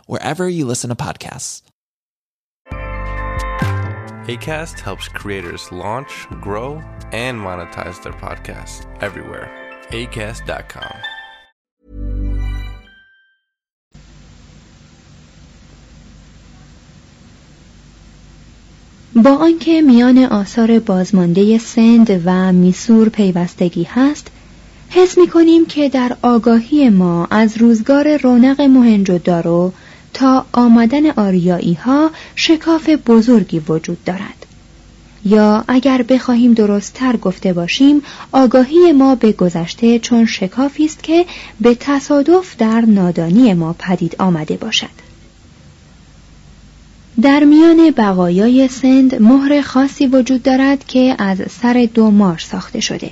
wherever 0.05 0.47
you 0.49 0.65
listen 0.65 0.89
to 0.89 0.95
podcasts. 0.95 1.61
ACAST 4.27 4.79
helps 4.79 5.07
creators 5.07 5.71
launch, 5.71 6.27
grow, 6.41 6.81
and 7.11 7.39
monetize 7.39 8.01
their 8.03 8.13
podcasts 8.13 8.85
everywhere. 9.01 9.49
ACAST.com. 9.89 10.95
با 19.15 19.31
آنکه 19.35 19.81
میان 19.81 20.17
آثار 20.17 20.79
بازمانده 20.79 21.57
سند 21.57 22.21
و 22.25 22.51
میسور 22.53 23.09
پیوستگی 23.09 23.83
هست 23.83 24.27
حس 24.89 25.17
می 25.17 25.27
کنیم 25.27 25.65
که 25.65 25.89
در 25.89 26.17
آگاهی 26.21 26.89
ما 26.89 27.27
از 27.31 27.57
روزگار 27.57 28.17
رونق 28.17 28.61
دارو 29.17 29.73
تا 30.13 30.45
آمدن 30.53 31.09
آریایی 31.09 31.73
ها 31.73 32.11
شکاف 32.35 32.89
بزرگی 32.89 33.59
وجود 33.59 34.03
دارد. 34.03 34.45
یا 35.25 35.63
اگر 35.67 36.01
بخواهیم 36.01 36.53
درستتر 36.53 37.17
گفته 37.17 37.53
باشیم 37.53 38.01
آگاهی 38.31 38.91
ما 38.91 39.15
به 39.15 39.31
گذشته 39.31 39.99
چون 39.99 40.25
شکافی 40.25 40.85
است 40.85 41.03
که 41.03 41.25
به 41.61 41.75
تصادف 41.75 42.57
در 42.57 42.81
نادانی 42.81 43.53
ما 43.53 43.75
پدید 43.79 44.15
آمده 44.19 44.57
باشد. 44.57 45.11
در 47.21 47.43
میان 47.43 47.91
بقایای 47.97 48.67
سند 48.67 49.21
مهر 49.21 49.61
خاصی 49.61 50.07
وجود 50.07 50.43
دارد 50.43 50.85
که 50.87 51.15
از 51.19 51.37
سر 51.61 51.87
دو 51.93 52.11
مار 52.11 52.37
ساخته 52.37 52.79
شده. 52.79 53.11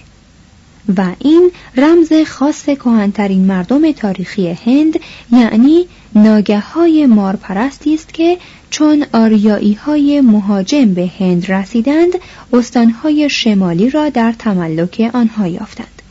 و 0.97 1.11
این 1.19 1.51
رمز 1.77 2.13
خاص 2.27 2.63
کهنترین 2.63 3.45
مردم 3.45 3.91
تاریخی 3.91 4.47
هند 4.47 4.99
یعنی 5.31 5.87
ناگه 6.15 6.59
های 6.59 7.05
مارپرستی 7.05 7.93
است 7.93 8.13
که 8.13 8.37
چون 8.69 9.05
آریایی 9.13 9.73
های 9.73 10.21
مهاجم 10.21 10.93
به 10.93 11.11
هند 11.19 11.51
رسیدند 11.51 12.11
استانهای 12.53 13.29
شمالی 13.29 13.89
را 13.89 14.09
در 14.09 14.33
تملک 14.39 15.11
آنها 15.13 15.47
یافتند 15.47 16.01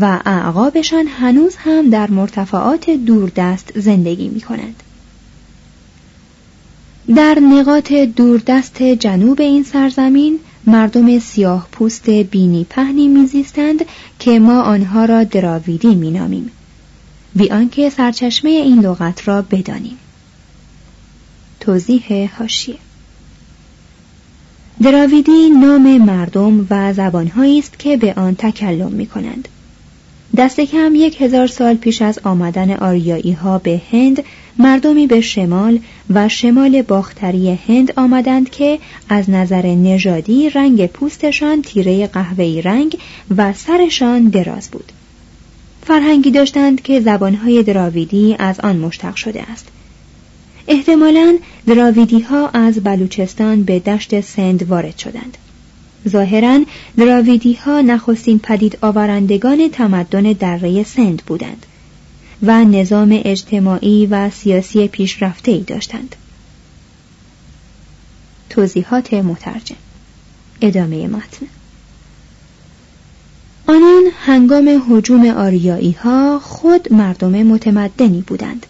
و 0.00 0.20
اعقابشان 0.26 1.06
هنوز 1.06 1.56
هم 1.56 1.90
در 1.90 2.10
مرتفعات 2.10 2.90
دوردست 2.90 3.72
زندگی 3.78 4.28
می 4.28 4.40
کنند. 4.40 4.82
در 7.16 7.38
نقاط 7.38 7.92
دوردست 7.92 8.82
جنوب 8.82 9.40
این 9.40 9.62
سرزمین 9.62 10.38
مردم 10.66 11.18
سیاه 11.18 11.68
پوست 11.72 12.10
بینی 12.10 12.66
پهنی 12.70 13.08
میزیستند 13.08 13.84
که 14.18 14.38
ما 14.38 14.62
آنها 14.62 15.04
را 15.04 15.24
دراویدی 15.24 15.94
مینامیم. 15.94 16.50
بی 17.34 17.50
آنکه 17.50 17.90
سرچشمه 17.90 18.50
این 18.50 18.80
لغت 18.80 19.28
را 19.28 19.42
بدانیم. 19.42 19.98
توضیح 21.60 22.30
هاشیه. 22.38 22.76
دراویدی 24.82 25.50
نام 25.50 25.98
مردم 25.98 26.66
و 26.70 26.92
زبانهایی 26.92 27.58
است 27.58 27.78
که 27.78 27.96
به 27.96 28.14
آن 28.14 28.34
تکلم 28.34 28.92
می 28.92 29.06
کنند. 29.06 29.48
دست 30.36 30.60
کم 30.60 30.94
یک 30.94 31.22
هزار 31.22 31.46
سال 31.46 31.74
پیش 31.74 32.02
از 32.02 32.18
آمدن 32.24 32.70
آریایی 32.70 33.32
ها 33.32 33.58
به 33.58 33.82
هند 33.92 34.24
مردمی 34.58 35.06
به 35.06 35.20
شمال 35.20 35.78
و 36.10 36.28
شمال 36.28 36.82
باختری 36.82 37.58
هند 37.68 37.92
آمدند 37.96 38.50
که 38.50 38.78
از 39.08 39.30
نظر 39.30 39.66
نژادی 39.66 40.50
رنگ 40.50 40.86
پوستشان 40.86 41.62
تیره 41.62 42.06
قهوه‌ای 42.06 42.62
رنگ 42.62 42.98
و 43.36 43.52
سرشان 43.52 44.24
دراز 44.24 44.68
بود. 44.70 44.92
فرهنگی 45.86 46.30
داشتند 46.30 46.82
که 46.82 47.00
زبانهای 47.00 47.62
دراویدی 47.62 48.36
از 48.38 48.60
آن 48.60 48.76
مشتق 48.76 49.14
شده 49.16 49.42
است. 49.42 49.68
احتمالاً 50.68 51.38
دراویدی 51.66 52.20
ها 52.20 52.48
از 52.48 52.82
بلوچستان 52.84 53.62
به 53.62 53.78
دشت 53.78 54.20
سند 54.20 54.70
وارد 54.70 54.98
شدند. 54.98 55.38
ظاهرا 56.08 56.60
دراویدی 56.96 57.54
ها 57.54 57.80
نخستین 57.80 58.38
پدید 58.38 58.78
آورندگان 58.82 59.68
تمدن 59.72 60.22
دره 60.22 60.82
سند 60.82 61.22
بودند. 61.26 61.66
و 62.42 62.64
نظام 62.64 63.20
اجتماعی 63.24 64.06
و 64.06 64.30
سیاسی 64.30 64.88
پیشرفته 64.88 65.52
ای 65.52 65.60
داشتند. 65.60 66.16
توضیحات 68.50 69.14
مترجم. 69.14 69.76
ادامه 70.60 71.08
متن. 71.08 71.46
آنان 73.68 74.02
هنگام 74.26 74.82
حجوم 74.90 75.26
آریایی 75.26 75.92
ها 75.92 76.38
خود 76.38 76.92
مردم 76.92 77.42
متمدنی 77.42 78.24
بودند 78.26 78.66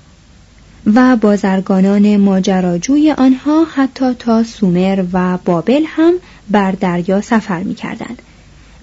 و 0.94 1.16
بازرگانان 1.16 2.16
ماجراجوی 2.16 3.12
آنها 3.12 3.64
حتی 3.64 4.14
تا 4.14 4.44
سومر 4.44 5.04
و 5.12 5.38
بابل 5.44 5.84
هم 5.86 6.14
بر 6.50 6.72
دریا 6.72 7.20
سفر 7.20 7.62
می 7.62 7.74
کردند 7.74 8.22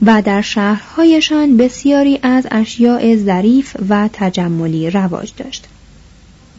و 0.01 0.21
در 0.21 0.41
شهرهایشان 0.41 1.57
بسیاری 1.57 2.19
از 2.23 2.47
اشیاء 2.51 3.15
ظریف 3.15 3.75
و 3.89 4.09
تجملی 4.13 4.89
رواج 4.89 5.33
داشت. 5.37 5.67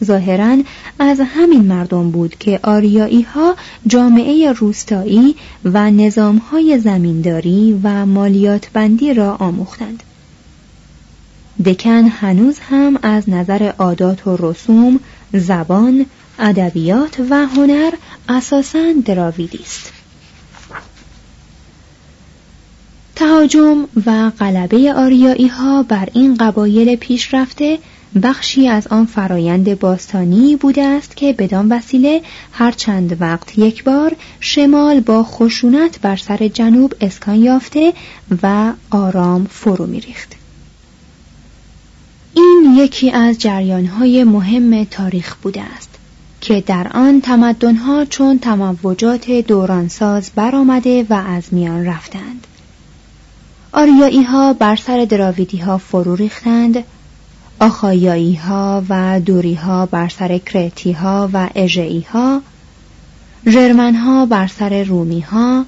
ظاهرا 0.03 0.57
از 0.99 1.19
همین 1.25 1.61
مردم 1.61 2.11
بود 2.11 2.35
که 2.39 2.59
آریایی 2.63 3.21
ها 3.21 3.55
جامعه 3.87 4.51
روستایی 4.51 5.35
و 5.65 5.91
نظام 5.91 6.37
های 6.37 6.79
زمینداری 6.79 7.79
و 7.83 8.05
مالیات 8.05 8.69
بندی 8.73 9.13
را 9.13 9.35
آموختند. 9.35 10.03
دکن 11.65 12.07
هنوز 12.07 12.59
هم 12.59 12.99
از 13.01 13.29
نظر 13.29 13.71
عادات 13.79 14.27
و 14.27 14.37
رسوم، 14.39 14.99
زبان، 15.33 16.05
ادبیات 16.39 17.19
و 17.29 17.45
هنر 17.45 17.91
اساساً 18.29 18.93
دراویدی 19.05 19.59
است. 19.63 19.94
تهاجم 23.15 23.87
و 24.05 24.29
غلبه 24.39 24.93
آریایی 24.93 25.47
ها 25.47 25.83
بر 25.83 26.09
این 26.13 26.35
قبایل 26.35 26.95
پیشرفته 26.95 27.79
بخشی 28.23 28.67
از 28.67 28.87
آن 28.87 29.05
فرایند 29.05 29.79
باستانی 29.79 30.55
بوده 30.55 30.83
است 30.83 31.15
که 31.17 31.33
بدان 31.33 31.71
وسیله 31.71 32.21
هر 32.51 32.71
چند 32.71 33.21
وقت 33.21 33.57
یک 33.57 33.83
بار 33.83 34.15
شمال 34.39 34.99
با 34.99 35.23
خشونت 35.23 36.01
بر 36.01 36.15
سر 36.15 36.47
جنوب 36.47 36.93
اسکان 37.01 37.35
یافته 37.35 37.93
و 38.43 38.73
آرام 38.91 39.47
فرو 39.49 39.85
میریخت. 39.85 40.31
این 42.33 42.75
یکی 42.77 43.11
از 43.11 43.37
جریانهای 43.37 44.23
مهم 44.23 44.83
تاریخ 44.83 45.35
بوده 45.35 45.61
است 45.61 45.89
که 46.41 46.61
در 46.61 46.87
آن 46.93 47.21
تمدنها 47.21 48.05
چون 48.05 48.39
تموجات 48.39 49.31
دورانساز 49.31 50.31
برآمده 50.35 51.05
و 51.09 51.13
از 51.13 51.43
میان 51.51 51.85
رفتند. 51.85 52.47
آریایی 53.75 54.23
ها 54.23 54.53
بر 54.53 54.75
سر 54.75 55.05
دراویدی 55.05 55.57
ها 55.57 55.77
فرو 55.77 56.15
ریختند 56.15 56.83
آخایایی 57.59 58.35
ها 58.35 58.83
و 58.89 59.19
دوری 59.19 59.53
ها 59.53 59.85
بر 59.85 60.09
سر 60.09 60.37
کرتی 60.37 60.91
ها 60.91 61.29
و 61.33 61.49
اژئی 61.55 62.01
ها 62.01 62.41
جرمن 63.45 63.95
ها 63.95 64.25
بر 64.25 64.47
سر 64.47 64.83
رومی 64.83 65.19
ها 65.19 65.65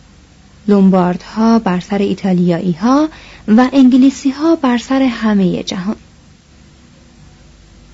لومبارد 0.67 1.23
ها 1.23 1.59
بر 1.59 1.79
سر 1.79 1.97
ایتالیایی 1.97 2.71
ها 2.71 3.09
و 3.47 3.69
انگلیسی 3.73 4.29
ها 4.29 4.55
بر 4.55 4.77
سر 4.77 5.01
همه 5.01 5.63
جهان. 5.63 5.95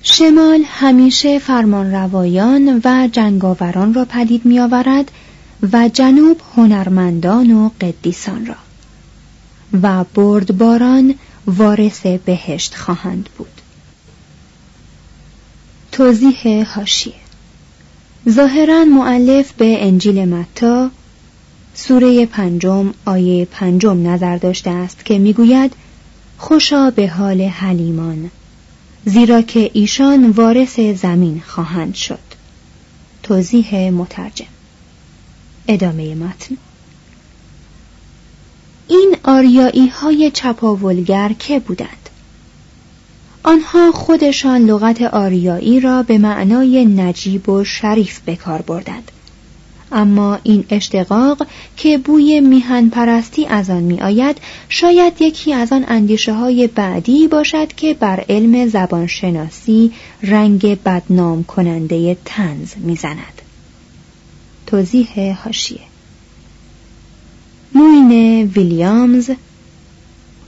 شمال 0.02 0.62
همیشه 0.66 1.38
فرمان 1.38 1.92
روایان 1.92 2.80
و 2.84 3.08
جنگاوران 3.12 3.94
را 3.94 4.04
پدید 4.04 4.44
می 4.44 4.60
آورد 4.60 5.10
و 5.72 5.88
جنوب 5.88 6.40
هنرمندان 6.56 7.50
و 7.50 7.70
قدیسان 7.80 8.46
را. 8.46 8.63
و 9.82 10.04
بردباران 10.04 11.14
وارث 11.46 12.06
بهشت 12.06 12.74
خواهند 12.74 13.28
بود. 13.38 13.60
توضیح 15.92 16.66
هاشیه. 16.74 17.14
ظاهرا 18.28 18.84
معلف 18.84 19.52
به 19.52 19.86
انجیل 19.86 20.24
متا 20.24 20.90
سوره 21.74 22.26
پنجم 22.26 22.94
آیه 23.04 23.44
پنجم 23.44 24.08
نظر 24.08 24.36
داشته 24.36 24.70
است 24.70 25.04
که 25.04 25.18
می‌گوید 25.18 25.72
خوشا 26.38 26.90
به 26.90 27.08
حال 27.08 27.42
حلیمان 27.42 28.30
زیرا 29.06 29.42
که 29.42 29.70
ایشان 29.72 30.30
وارث 30.30 30.80
زمین 30.80 31.42
خواهند 31.46 31.94
شد. 31.94 32.18
توضیح 33.22 33.90
مترجم. 33.90 34.46
ادامه 35.68 36.14
متن. 36.14 36.56
این 38.88 39.16
آریایی 39.24 39.86
های 39.88 40.30
چپاولگر 40.30 41.32
که 41.38 41.58
بودند 41.58 42.10
آنها 43.42 43.92
خودشان 43.92 44.64
لغت 44.66 45.02
آریایی 45.02 45.80
را 45.80 46.02
به 46.02 46.18
معنای 46.18 46.84
نجیب 46.84 47.48
و 47.48 47.64
شریف 47.64 48.20
به 48.20 48.36
کار 48.36 48.62
بردند 48.62 49.10
اما 49.92 50.38
این 50.42 50.64
اشتقاق 50.70 51.46
که 51.76 51.98
بوی 51.98 52.40
میهن 52.40 52.88
پرستی 52.88 53.46
از 53.46 53.70
آن 53.70 53.82
می 53.82 54.00
آید 54.00 54.36
شاید 54.68 55.22
یکی 55.22 55.52
از 55.52 55.72
آن 55.72 55.84
اندیشه 55.88 56.32
های 56.32 56.66
بعدی 56.66 57.28
باشد 57.28 57.72
که 57.72 57.94
بر 57.94 58.24
علم 58.28 58.66
زبانشناسی 58.68 59.92
رنگ 60.22 60.82
بدنام 60.82 61.44
کننده 61.44 62.16
طنز 62.24 62.74
می‌زند. 62.76 63.42
توضیح 64.66 65.38
حاشیه 65.44 65.93
مونیر 67.74 68.42
ویلیامز 68.42 69.30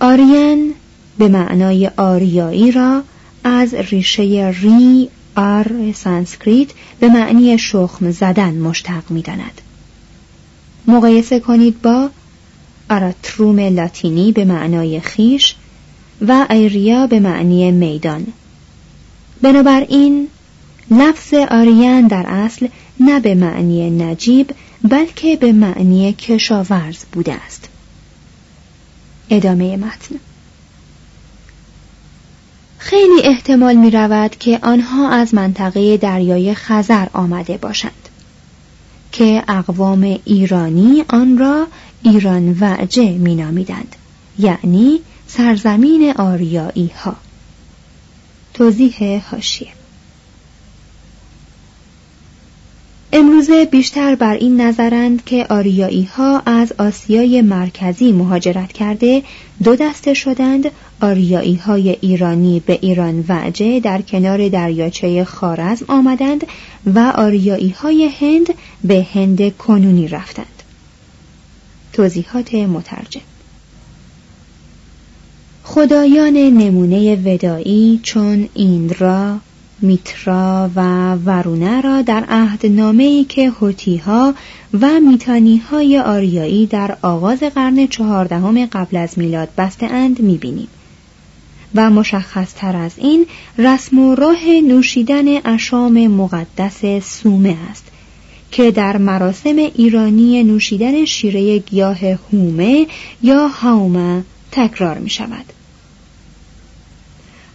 آریان 0.01 0.75
به 1.19 1.29
معنای 1.29 1.91
آریایی 1.97 2.73
را 2.73 3.03
از 3.45 3.75
ریشه 3.75 4.55
ری 4.63 5.09
آر 5.37 5.93
سانسکریت 5.95 6.69
به 7.01 7.09
معنی 7.09 7.59
شخم 7.59 8.11
زدن 8.11 8.55
مشتق 8.55 9.11
می 9.11 9.23
داند. 9.23 9.61
مقایسه 10.87 11.41
کنید 11.41 11.83
با 11.83 12.11
aratrum 12.91 13.59
لاتینی 13.61 14.33
به 14.33 14.45
معنای 14.45 15.01
خیش 15.01 15.55
و 16.29 16.47
ایریا 16.51 17.07
به 17.07 17.21
معنی 17.21 17.71
میدان 17.71 18.27
بنابراین 19.43 20.29
لفظ 20.91 21.35
آریان 21.35 22.07
در 22.07 22.25
اصل 22.29 22.69
نه 23.01 23.21
به 23.21 23.35
معنی 23.35 23.91
نجیب 23.91 24.51
بلکه 24.83 25.37
به 25.37 25.53
معنی 25.53 26.13
کشاورز 26.13 27.05
بوده 27.13 27.35
است. 27.35 27.69
ادامه 29.31 29.77
متن. 29.77 30.15
خیلی 32.79 33.23
احتمال 33.25 33.77
می 33.77 33.91
رود 33.91 34.37
که 34.37 34.59
آنها 34.63 35.11
از 35.11 35.35
منطقه 35.35 35.97
دریای 35.97 36.55
خزر 36.55 37.07
آمده 37.13 37.57
باشند 37.57 38.09
که 39.13 39.43
اقوام 39.49 40.21
ایرانی 40.25 41.05
آن 41.09 41.39
را 41.39 41.67
ایران 42.03 42.57
وعجه 42.61 43.13
می 43.13 43.35
نامیدند 43.35 43.97
یعنی 44.39 45.01
سرزمین 45.27 46.13
آریایی 46.13 46.91
ها 47.05 47.17
توضیح 48.55 49.23
هاشیه 49.31 49.69
امروزه 53.13 53.65
بیشتر 53.65 54.15
بر 54.15 54.35
این 54.35 54.61
نظرند 54.61 55.25
که 55.25 55.47
آریایی 55.51 56.05
ها 56.05 56.43
از 56.47 56.73
آسیای 56.79 57.43
مرکزی 57.43 58.13
مهاجرت 58.13 58.73
کرده 58.73 59.23
دو 59.65 59.77
دسته 59.77 60.15
شدند. 60.15 60.71
آریایی 61.01 61.55
های 61.55 61.97
ایرانی 62.01 62.61
به 62.67 62.79
ایران 62.83 63.25
وعجه 63.29 63.81
در 63.81 64.03
کنار 64.03 64.49
دریاچه 64.49 65.25
خارزم 65.25 65.85
آمدند 65.89 66.47
و 66.95 66.99
آریایی 66.99 67.71
های 67.71 68.11
هند 68.21 68.55
به 68.85 69.07
هند 69.15 69.57
کنونی 69.57 70.09
رفتند. 70.09 70.63
توضیحات 71.93 72.55
مترجم. 72.55 73.21
خدایان 75.65 76.33
نمونه 76.33 77.17
ودایی 77.25 78.01
چون 78.03 78.49
ایندرا، 78.55 79.39
میترا 79.81 80.71
و 80.77 81.13
ورونه 81.15 81.81
را 81.81 82.03
در 82.03 82.25
عهدنامه‌ای 82.29 83.25
که 83.25 83.51
هوتیها 83.51 84.35
و 84.81 85.01
میتانیهای 85.01 85.99
آریایی 85.99 86.67
در 86.67 86.97
آغاز 87.03 87.39
قرن 87.39 87.87
چهاردهم 87.87 88.67
قبل 88.67 88.97
از 88.97 89.19
میلاد 89.19 89.49
بسته 89.59 89.87
اند 89.87 90.21
می‌بینیم 90.21 90.69
و 91.75 91.91
مشخص 91.91 92.55
تر 92.55 92.77
از 92.77 92.93
این 92.97 93.27
رسم 93.59 93.99
و 93.99 94.15
راه 94.15 94.47
نوشیدن 94.47 95.47
اشام 95.55 96.07
مقدس 96.07 96.85
سومه 97.03 97.57
است 97.71 97.85
که 98.51 98.71
در 98.71 98.97
مراسم 98.97 99.57
ایرانی 99.57 100.43
نوشیدن 100.43 101.05
شیره 101.05 101.59
گیاه 101.59 101.99
هومه 102.33 102.87
یا 103.23 103.49
هاومه 103.49 104.25
تکرار 104.53 104.99
می 104.99 105.11
شود. 105.11 105.56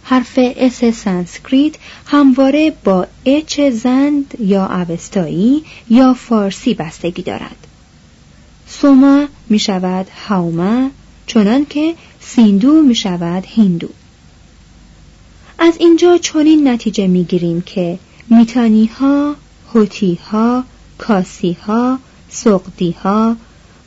حرف 0.04 0.38
S 0.38 0.84
سانسکریت 0.84 1.74
همواره 2.06 2.72
با 2.84 3.06
H 3.24 3.60
زند 3.60 4.34
یا 4.40 4.66
اوستایی 4.66 5.64
یا 5.90 6.14
فارسی 6.14 6.74
بستگی 6.74 7.22
دارد. 7.22 7.56
سوما 8.66 9.26
می 9.48 9.58
شود 9.58 10.06
هاوما 10.28 10.90
چنان 11.26 11.66
که 11.66 11.94
سیندو 12.20 12.82
می 12.82 12.94
شود 12.94 13.46
هندو. 13.56 13.88
از 15.58 15.74
اینجا 15.80 16.18
چنین 16.18 16.68
نتیجه 16.68 17.06
می 17.06 17.24
گیریم 17.24 17.60
که 17.60 17.98
میتانی 18.30 18.86
ها، 18.86 19.34
هوتی 19.74 20.18
ها، 20.30 20.64
کاسی 20.98 21.52
ها، 21.52 21.98
سقدی 22.28 22.90
ها، 22.90 23.36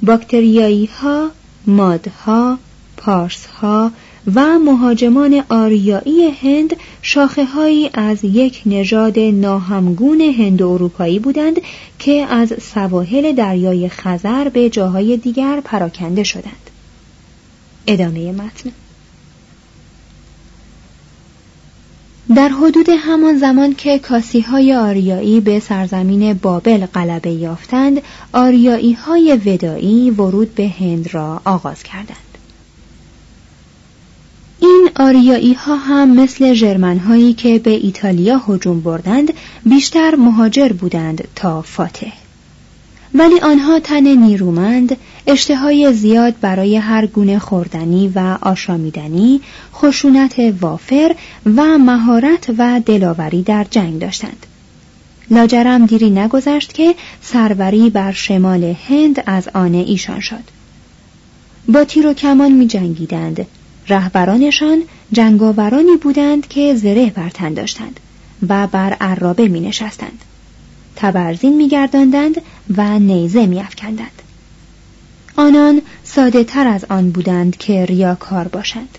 باکتریایی 0.03 0.85
ها، 0.85 1.31
مادها، 1.67 2.57
پارس 2.97 3.45
ها 3.45 3.91
و 4.33 4.59
مهاجمان 4.59 5.43
آریایی 5.49 6.31
هند 6.41 6.75
شاخه 7.01 7.45
هایی 7.45 7.89
از 7.93 8.23
یک 8.23 8.61
نژاد 8.65 9.19
ناهمگون 9.19 10.21
هند 10.21 10.61
اروپایی 10.61 11.19
بودند 11.19 11.61
که 11.99 12.11
از 12.11 12.53
سواحل 12.61 13.31
دریای 13.31 13.89
خزر 13.89 14.49
به 14.49 14.69
جاهای 14.69 15.17
دیگر 15.17 15.61
پراکنده 15.63 16.23
شدند. 16.23 16.69
ادامه 17.87 18.31
متن 18.31 18.71
در 22.35 22.49
حدود 22.49 22.89
همان 22.89 23.37
زمان 23.37 23.73
که 23.73 23.99
کاسی 23.99 24.41
های 24.41 24.73
آریایی 24.73 25.39
به 25.39 25.59
سرزمین 25.59 26.33
بابل 26.33 26.85
غلبه 26.85 27.31
یافتند، 27.31 28.01
آریایی 28.33 28.93
های 28.93 29.41
ودایی 29.45 30.11
ورود 30.11 30.55
به 30.55 30.67
هند 30.67 31.13
را 31.13 31.41
آغاز 31.45 31.83
کردند. 31.83 32.24
این 34.65 34.89
آریایی 34.95 35.53
ها 35.53 35.75
هم 35.75 36.09
مثل 36.15 36.53
جرمن 36.53 36.97
هایی 36.99 37.33
که 37.33 37.59
به 37.59 37.71
ایتالیا 37.71 38.41
هجوم 38.47 38.81
بردند 38.81 39.33
بیشتر 39.65 40.15
مهاجر 40.15 40.69
بودند 40.69 41.27
تا 41.35 41.61
فاتح. 41.61 42.11
ولی 43.13 43.39
آنها 43.39 43.79
تن 43.79 44.07
نیرومند 44.07 44.97
اشتهای 45.27 45.93
زیاد 45.93 46.35
برای 46.41 46.77
هر 46.77 47.05
گونه 47.05 47.39
خوردنی 47.39 48.11
و 48.15 48.37
آشامیدنی 48.41 49.41
خشونت 49.73 50.35
وافر 50.61 51.15
و 51.55 51.77
مهارت 51.77 52.49
و 52.57 52.81
دلاوری 52.85 53.43
در 53.43 53.65
جنگ 53.71 53.99
داشتند. 53.99 54.45
لاجرم 55.31 55.85
دیری 55.85 56.09
نگذشت 56.09 56.73
که 56.73 56.95
سروری 57.21 57.89
بر 57.89 58.11
شمال 58.11 58.63
هند 58.63 59.23
از 59.25 59.49
آن 59.53 59.73
ایشان 59.73 60.19
شد. 60.19 60.43
با 61.67 61.83
تیر 61.83 62.07
و 62.07 62.13
کمان 62.13 62.51
می 62.51 62.67
جنگیدند 62.67 63.45
رهبرانشان 63.89 64.83
جنگاورانی 65.11 65.97
بودند 65.97 66.47
که 66.47 66.75
زره 66.75 67.09
بر 67.09 67.29
تن 67.29 67.53
داشتند 67.53 67.99
و 68.49 68.67
بر 68.67 68.93
عرابه 68.93 69.47
می 69.47 69.59
نشستند. 69.59 70.21
تبرزین 70.95 71.55
می 71.55 71.69
گرداندند 71.69 72.41
و 72.77 72.99
نیزه 72.99 73.45
می 73.45 73.59
افکندند. 73.59 74.21
آنان 75.37 75.81
ساده 76.03 76.43
تر 76.43 76.67
از 76.67 76.85
آن 76.89 77.11
بودند 77.11 77.57
که 77.57 77.85
ریاکار 77.85 78.47
باشند. 78.47 78.97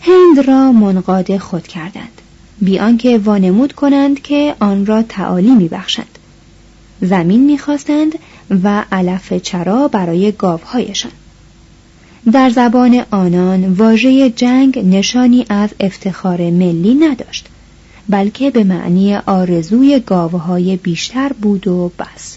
هند 0.00 0.46
را 0.46 0.72
منقاد 0.72 1.38
خود 1.38 1.66
کردند. 1.66 2.20
بی 2.60 2.78
آنکه 2.78 3.18
وانمود 3.18 3.72
کنند 3.72 4.22
که 4.22 4.54
آن 4.60 4.86
را 4.86 5.02
تعالی 5.02 5.54
می 5.54 5.68
بخشند. 5.68 6.18
زمین 7.00 7.44
می‌خواستند 7.44 8.18
و 8.62 8.84
علف 8.92 9.32
چرا 9.32 9.88
برای 9.88 10.32
گاوهایشان 10.32 11.12
در 12.32 12.50
زبان 12.50 13.04
آنان 13.10 13.72
واژه 13.72 14.30
جنگ 14.30 14.78
نشانی 14.78 15.46
از 15.48 15.70
افتخار 15.80 16.50
ملی 16.50 16.94
نداشت 16.94 17.48
بلکه 18.08 18.50
به 18.50 18.64
معنی 18.64 19.16
آرزوی 19.16 20.00
گاوهای 20.00 20.76
بیشتر 20.76 21.32
بود 21.32 21.68
و 21.68 21.92
بس. 21.98 22.36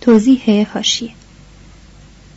توضیح 0.00 0.66
هاشیه 0.74 1.10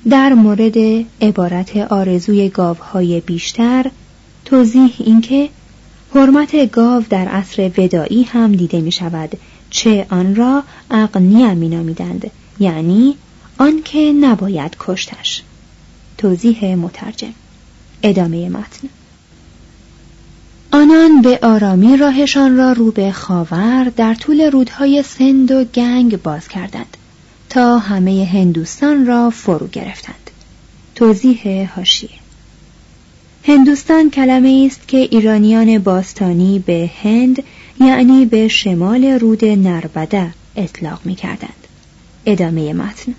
در 0.09 0.33
مورد 0.33 0.77
عبارت 1.21 1.77
آرزوی 1.77 2.49
گاوهای 2.49 3.19
بیشتر 3.19 3.91
توضیح 4.45 4.91
اینکه 4.99 5.49
حرمت 6.15 6.71
گاو 6.71 7.03
در 7.09 7.27
عصر 7.27 7.71
ودایی 7.77 8.23
هم 8.23 8.51
دیده 8.51 8.81
می 8.81 8.91
شود 8.91 9.37
چه 9.69 10.05
آن 10.09 10.35
را 10.35 10.63
اقنیا 10.91 11.53
می 11.53 11.69
نامیدند 11.69 12.31
یعنی 12.59 13.15
آنکه 13.57 14.13
نباید 14.13 14.75
کشتش. 14.79 15.43
توضیح 16.17 16.75
مترجم. 16.75 17.33
ادامه 18.03 18.49
متن. 18.49 18.89
آنان 20.71 21.21
به 21.21 21.39
آرامی 21.41 21.97
راهشان 21.97 22.57
را 22.57 22.71
رو 22.71 22.91
به 22.91 23.11
خاور 23.11 23.91
در 23.95 24.13
طول 24.13 24.41
رودهای 24.41 25.03
سند 25.03 25.51
و 25.51 25.63
گنگ 25.63 26.21
باز 26.21 26.47
کردند 26.47 26.97
تا 27.49 27.77
همه 27.77 28.29
هندوستان 28.33 29.05
را 29.05 29.29
فرو 29.29 29.67
گرفتند. 29.67 30.29
توضیح 30.95 31.69
هاشیه 31.75 32.09
هندوستان 33.47 34.09
کلمه 34.09 34.69
است 34.71 34.87
که 34.87 34.97
ایرانیان 34.97 35.77
باستانی 35.77 36.59
به 36.59 36.91
هند 37.03 37.43
یعنی 37.79 38.25
به 38.25 38.47
شمال 38.47 39.05
رود 39.05 39.45
نربده 39.45 40.33
اطلاق 40.55 40.99
می 41.05 41.15
کردند. 41.15 41.67
ادامه 42.25 42.73
متن. 42.73 43.15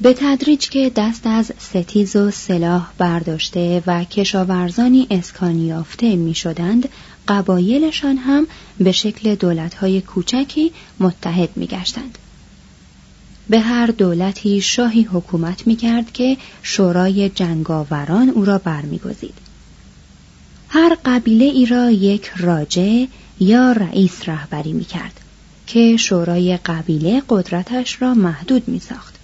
به 0.00 0.14
تدریج 0.18 0.68
که 0.68 0.92
دست 0.96 1.26
از 1.26 1.52
ستیز 1.58 2.16
و 2.16 2.30
سلاح 2.30 2.90
برداشته 2.98 3.82
و 3.86 4.04
کشاورزانی 4.04 5.06
اسکان 5.10 5.58
یافته 5.58 6.16
می 6.16 6.34
شدند 6.34 6.88
قبایلشان 7.28 8.16
هم 8.16 8.46
به 8.78 8.92
شکل 8.92 9.34
دولتهای 9.34 10.00
کوچکی 10.00 10.72
متحد 11.00 11.48
می 11.56 11.66
گشتند. 11.66 12.18
به 13.48 13.60
هر 13.60 13.86
دولتی 13.86 14.60
شاهی 14.60 15.02
حکومت 15.02 15.66
می 15.66 15.76
کرد 15.76 16.12
که 16.12 16.36
شورای 16.62 17.28
جنگاوران 17.28 18.28
او 18.28 18.44
را 18.44 18.58
برمیگزید. 18.58 19.34
هر 20.68 20.96
قبیله 21.04 21.44
ای 21.44 21.66
را 21.66 21.90
یک 21.90 22.30
راجه 22.36 23.08
یا 23.40 23.72
رئیس 23.72 24.28
رهبری 24.28 24.72
می 24.72 24.84
کرد 24.84 25.20
که 25.66 25.96
شورای 25.96 26.56
قبیله 26.56 27.22
قدرتش 27.28 28.02
را 28.02 28.14
محدود 28.14 28.68
می 28.68 28.80
ساخت. 28.80 29.15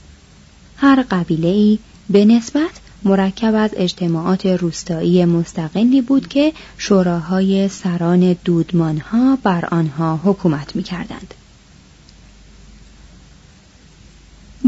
هر 0.83 1.05
قبیله 1.11 1.49
ای 1.49 1.79
به 2.11 2.25
نسبت 2.25 2.71
مرکب 3.05 3.55
از 3.55 3.71
اجتماعات 3.77 4.47
روستایی 4.47 5.25
مستقلی 5.25 6.01
بود 6.01 6.29
که 6.29 6.53
شوراهای 6.79 7.69
سران 7.69 8.37
دودمانها 8.45 9.39
بر 9.43 9.65
آنها 9.65 10.21
حکومت 10.25 10.77
می 10.77 10.83
کردند. 10.83 11.35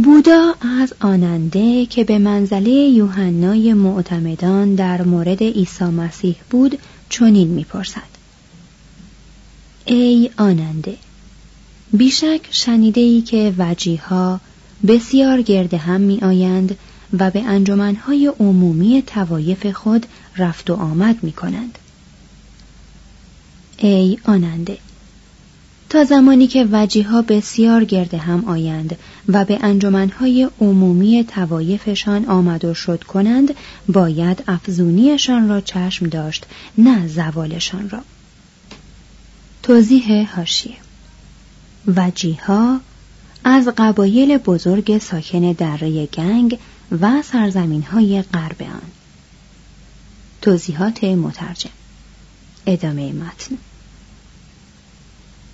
بودا 0.05 0.55
از 0.81 0.95
آننده 1.01 1.87
که 1.87 2.05
به 2.05 2.19
منزله 2.19 2.71
یوحنای 2.71 3.73
معتمدان 3.73 4.75
در 4.75 5.03
مورد 5.03 5.43
عیسی 5.43 5.85
مسیح 5.85 6.37
بود 6.51 6.79
چنین 7.09 7.49
می‌پرسد 7.49 8.15
ای 9.85 10.31
آننده 10.37 10.97
بیشک 11.93 12.41
شنیده 12.51 13.01
ای 13.01 13.23
که 13.23 13.55
وجیها 13.59 14.41
بسیار 14.87 15.43
گرد 15.43 15.75
هم 15.75 16.01
می 16.01 16.21
آیند 16.21 16.79
و 17.19 17.31
به 17.31 17.43
انجمنهای 17.43 18.33
عمومی 18.41 19.03
توایف 19.07 19.67
خود 19.67 20.07
رفت 20.37 20.71
و 20.71 20.75
آمد 20.75 21.25
می 21.25 21.33
کنند. 21.33 21.79
ای 23.79 24.19
آننده 24.25 24.79
تا 25.91 26.05
زمانی 26.05 26.47
که 26.47 26.69
وجیها 26.73 27.23
بسیار 27.23 27.85
گرد 27.85 28.15
هم 28.15 28.45
آیند 28.45 28.99
و 29.29 29.45
به 29.45 29.59
انجمنهای 29.63 30.49
عمومی 30.61 31.25
توایفشان 31.25 32.25
آمد 32.25 32.65
و 32.65 32.75
شد 32.75 33.03
کنند 33.03 33.55
باید 33.89 34.45
افزونیشان 34.49 35.49
را 35.49 35.61
چشم 35.61 36.09
داشت 36.09 36.47
نه 36.79 37.09
زوالشان 37.09 37.91
را 37.91 38.01
توضیح 39.63 40.37
هاشیه 40.37 40.77
وجیها 41.87 42.81
از 43.45 43.69
قبایل 43.77 44.39
بزرگ 44.39 44.99
ساکن 44.99 45.53
دره 45.53 46.07
گنگ 46.07 46.59
و 47.01 47.23
سرزمین 47.23 47.83
های 47.83 48.23
غرب 48.23 48.63
آن 48.63 48.91
توضیحات 50.43 51.05
مترجم 51.05 51.71
ادامه 52.67 53.13
متن 53.13 53.59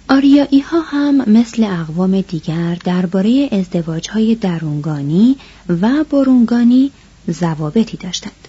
آریایی 0.09 0.61
ها 0.61 0.81
هم 0.81 1.31
مثل 1.31 1.64
اقوام 1.64 2.20
دیگر 2.20 2.74
درباره 2.85 3.48
ازدواج 3.53 4.11
های 4.11 4.35
درونگانی 4.35 5.37
و 5.68 6.05
برونگانی 6.11 6.90
ضوابطی 7.31 7.96
داشتند. 7.96 8.48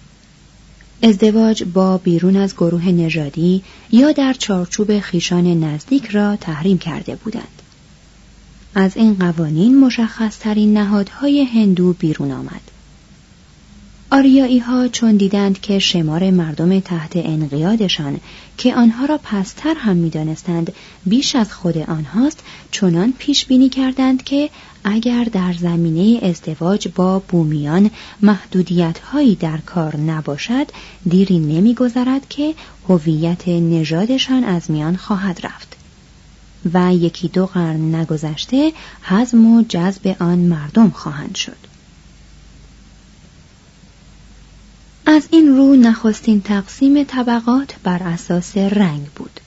ازدواج 1.03 1.63
با 1.63 1.97
بیرون 1.97 2.35
از 2.35 2.55
گروه 2.55 2.85
نژادی 2.85 3.63
یا 3.91 4.11
در 4.11 4.33
چارچوب 4.33 4.99
خیشان 4.99 5.63
نزدیک 5.63 6.05
را 6.05 6.35
تحریم 6.35 6.77
کرده 6.77 7.15
بودند. 7.15 7.61
از 8.75 8.97
این 8.97 9.13
قوانین 9.13 9.79
مشخص 9.79 10.39
ترین 10.39 10.77
نهادهای 10.77 11.43
هندو 11.43 11.93
بیرون 11.93 12.31
آمد. 12.31 12.61
آریایی 14.13 14.59
ها 14.59 14.87
چون 14.87 15.15
دیدند 15.15 15.61
که 15.61 15.79
شمار 15.79 16.31
مردم 16.31 16.79
تحت 16.79 17.11
انقیادشان 17.15 18.19
که 18.57 18.75
آنها 18.75 19.05
را 19.05 19.19
پستر 19.23 19.73
هم 19.77 19.97
می‌دانستند 19.97 20.73
بیش 21.05 21.35
از 21.35 21.53
خود 21.53 21.77
آنهاست 21.77 22.43
چنان 22.71 23.13
پیش 23.17 23.45
بینی 23.45 23.69
کردند 23.69 24.23
که 24.23 24.49
اگر 24.83 25.23
در 25.23 25.53
زمینه 25.53 26.27
ازدواج 26.27 26.87
با 26.95 27.19
بومیان 27.19 27.91
محدودیت 28.21 28.99
هایی 28.99 29.35
در 29.35 29.57
کار 29.57 29.97
نباشد 29.97 30.67
دیری 31.09 31.39
نمیگذرد 31.39 32.29
که 32.29 32.53
هویت 32.89 33.47
نژادشان 33.47 34.43
از 34.43 34.71
میان 34.71 34.95
خواهد 34.95 35.45
رفت 35.45 35.80
و 36.73 36.93
یکی 36.93 37.27
دو 37.27 37.45
قرن 37.45 37.95
نگذشته 37.95 38.73
حزم 39.01 39.45
و 39.45 39.63
جذب 39.69 40.15
آن 40.19 40.39
مردم 40.39 40.89
خواهند 40.89 41.35
شد. 41.35 41.57
از 45.05 45.27
این 45.31 45.57
رو 45.57 45.75
نخستین 45.75 46.41
تقسیم 46.41 47.03
طبقات 47.03 47.75
بر 47.83 48.03
اساس 48.03 48.57
رنگ 48.57 49.05
بود 49.15 49.39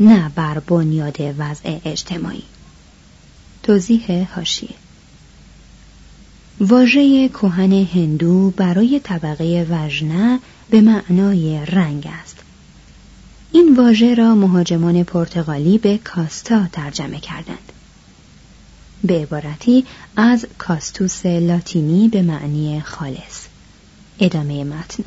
نه 0.00 0.28
بر 0.34 0.58
بنیاد 0.58 1.16
وضع 1.38 1.78
اجتماعی. 1.84 2.42
توضیح 3.62 4.28
هاشیه 4.34 4.74
واژه 6.60 7.28
کهن 7.28 7.72
هندو 7.72 8.50
برای 8.50 9.00
طبقه 9.00 9.66
وژنه 9.70 10.38
به 10.70 10.80
معنای 10.80 11.66
رنگ 11.66 12.08
است. 12.22 12.29
این 13.52 13.76
واژه 13.76 14.14
را 14.14 14.34
مهاجمان 14.34 15.04
پرتغالی 15.04 15.78
به 15.78 15.98
کاستا 15.98 16.66
ترجمه 16.72 17.20
کردند. 17.20 17.72
به 19.04 19.14
عبارتی 19.14 19.84
از 20.16 20.46
کاستوس 20.58 21.26
لاتینی 21.26 22.08
به 22.08 22.22
معنی 22.22 22.80
خالص. 22.80 23.46
ادامه 24.20 24.64
متن. 24.64 25.04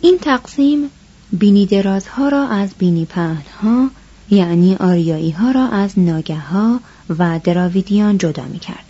این 0.00 0.18
تقسیم 0.18 0.90
بینی 1.32 1.66
درازها 1.66 2.28
را 2.28 2.48
از 2.48 2.74
بینی 2.78 3.04
پهنها 3.04 3.90
یعنی 4.30 4.76
آریایی 4.76 5.30
ها 5.30 5.50
را 5.50 5.68
از 5.68 5.98
ناگه 5.98 6.38
ها 6.38 6.80
و 7.18 7.40
دراویدیان 7.44 8.18
جدا 8.18 8.44
می 8.44 8.58
کرد. 8.58 8.89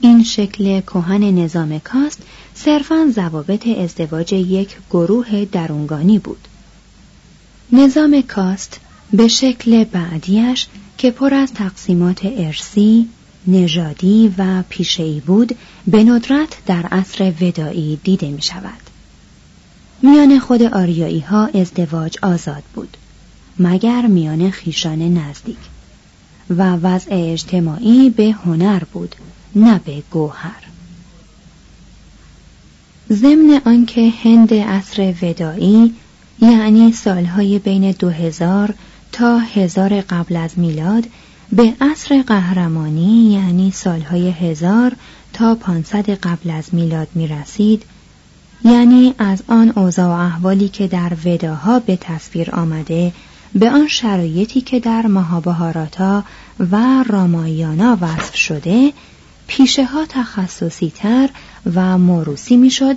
این 0.00 0.24
شکل 0.24 0.80
کهن 0.80 1.24
نظام 1.24 1.78
کاست 1.78 2.22
صرفا 2.54 3.10
ضوابط 3.14 3.66
ازدواج 3.66 4.32
یک 4.32 4.76
گروه 4.90 5.44
درونگانی 5.44 6.18
بود. 6.18 6.48
نظام 7.72 8.22
کاست 8.28 8.80
به 9.12 9.28
شکل 9.28 9.84
بعدیش 9.84 10.66
که 10.98 11.10
پر 11.10 11.34
از 11.34 11.52
تقسیمات 11.52 12.20
ارسی، 12.24 13.08
نژادی 13.46 14.34
و 14.38 14.62
پیشه‌ای 14.68 15.20
بود 15.20 15.56
به 15.86 16.04
ندرت 16.04 16.56
در 16.66 16.82
عصر 16.82 17.32
ودایی 17.40 18.00
دیده 18.04 18.30
می 18.30 18.42
شود. 18.42 18.80
میان 20.02 20.38
خود 20.38 20.62
آریایی 20.62 21.20
ها 21.20 21.46
ازدواج 21.46 22.18
آزاد 22.22 22.62
بود 22.74 22.96
مگر 23.58 24.06
میان 24.06 24.50
خیشان 24.50 25.14
نزدیک 25.18 25.58
و 26.50 26.76
وضع 26.76 27.10
اجتماعی 27.10 28.10
به 28.10 28.32
هنر 28.32 28.84
بود 28.92 29.14
نه 29.54 29.80
به 29.84 30.02
گوهر. 30.10 30.62
ضمن 33.12 33.60
آنکه 33.66 34.12
هند 34.24 34.54
عصر 34.54 35.14
ودایی 35.22 35.94
یعنی 36.40 36.92
سالهای 36.92 37.58
بین 37.58 37.90
دو 37.90 38.08
هزار 38.08 38.74
تا 39.12 39.38
هزار 39.38 40.00
قبل 40.00 40.36
از 40.36 40.58
میلاد 40.58 41.06
به 41.52 41.74
عصر 41.80 42.22
قهرمانی 42.22 43.32
یعنی 43.32 43.70
سالهای 43.70 44.30
هزار 44.30 44.92
تا 45.32 45.54
پانصد 45.54 46.10
قبل 46.10 46.50
از 46.50 46.64
میلاد 46.72 47.08
می 47.14 47.28
رسید 47.28 47.82
یعنی 48.64 49.14
از 49.18 49.42
آن 49.48 49.72
اوضاع 49.76 50.06
و 50.06 50.10
احوالی 50.10 50.68
که 50.68 50.86
در 50.88 51.12
وداها 51.24 51.78
به 51.78 51.96
تصویر 51.96 52.50
آمده 52.50 53.12
به 53.54 53.70
آن 53.70 53.88
شرایطی 53.88 54.60
که 54.60 54.80
در 54.80 55.06
مهابهاراتا 55.06 56.24
و 56.70 57.04
رامایانا 57.08 57.98
وصف 58.00 58.36
شده 58.36 58.92
پیشه 59.52 59.84
ها 59.84 60.06
تخصصی 60.08 60.92
تر 60.96 61.30
و 61.74 61.98
موروسی 61.98 62.56
می‌شد 62.56 62.96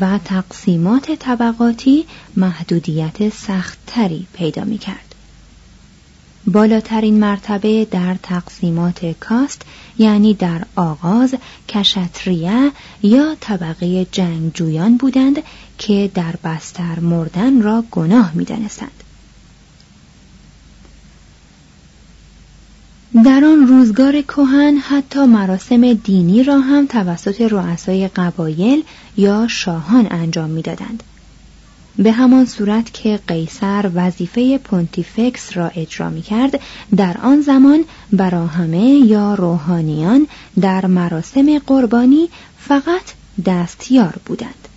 و 0.00 0.18
تقسیمات 0.24 1.10
طبقاتی 1.10 2.04
محدودیت 2.36 3.28
سختتری 3.28 4.26
پیدا 4.32 4.64
می 4.64 4.78
کرد. 4.78 5.14
بالاترین 6.46 7.20
مرتبه 7.20 7.84
در 7.84 8.16
تقسیمات 8.22 9.14
کاست 9.20 9.62
یعنی 9.98 10.34
در 10.34 10.62
آغاز 10.76 11.34
کشتریه 11.68 12.72
یا 13.02 13.36
طبقه 13.40 14.04
جنگجویان 14.04 14.96
بودند 14.96 15.42
که 15.78 16.10
در 16.14 16.34
بستر 16.44 17.00
مردن 17.00 17.62
را 17.62 17.84
گناه 17.90 18.32
می‌دانستند 18.34 19.03
در 23.22 23.44
آن 23.44 23.66
روزگار 23.66 24.22
کهن 24.22 24.76
حتی 24.76 25.24
مراسم 25.24 25.92
دینی 25.92 26.42
را 26.42 26.58
هم 26.58 26.86
توسط 26.86 27.40
رؤسای 27.40 28.08
قبایل 28.08 28.84
یا 29.16 29.46
شاهان 29.48 30.06
انجام 30.10 30.50
می‌دادند. 30.50 31.02
به 31.98 32.12
همان 32.12 32.44
صورت 32.44 32.92
که 32.92 33.20
قیصر 33.28 33.90
وظیفه 33.94 34.58
پونتیفکس 34.58 35.56
را 35.56 35.68
اجرا 35.68 36.10
می 36.10 36.22
کرد 36.22 36.60
در 36.96 37.16
آن 37.22 37.40
زمان 37.40 37.84
براهمه 38.12 38.84
یا 38.84 39.34
روحانیان 39.34 40.26
در 40.60 40.86
مراسم 40.86 41.58
قربانی 41.58 42.28
فقط 42.58 43.02
دستیار 43.46 44.14
بودند. 44.24 44.68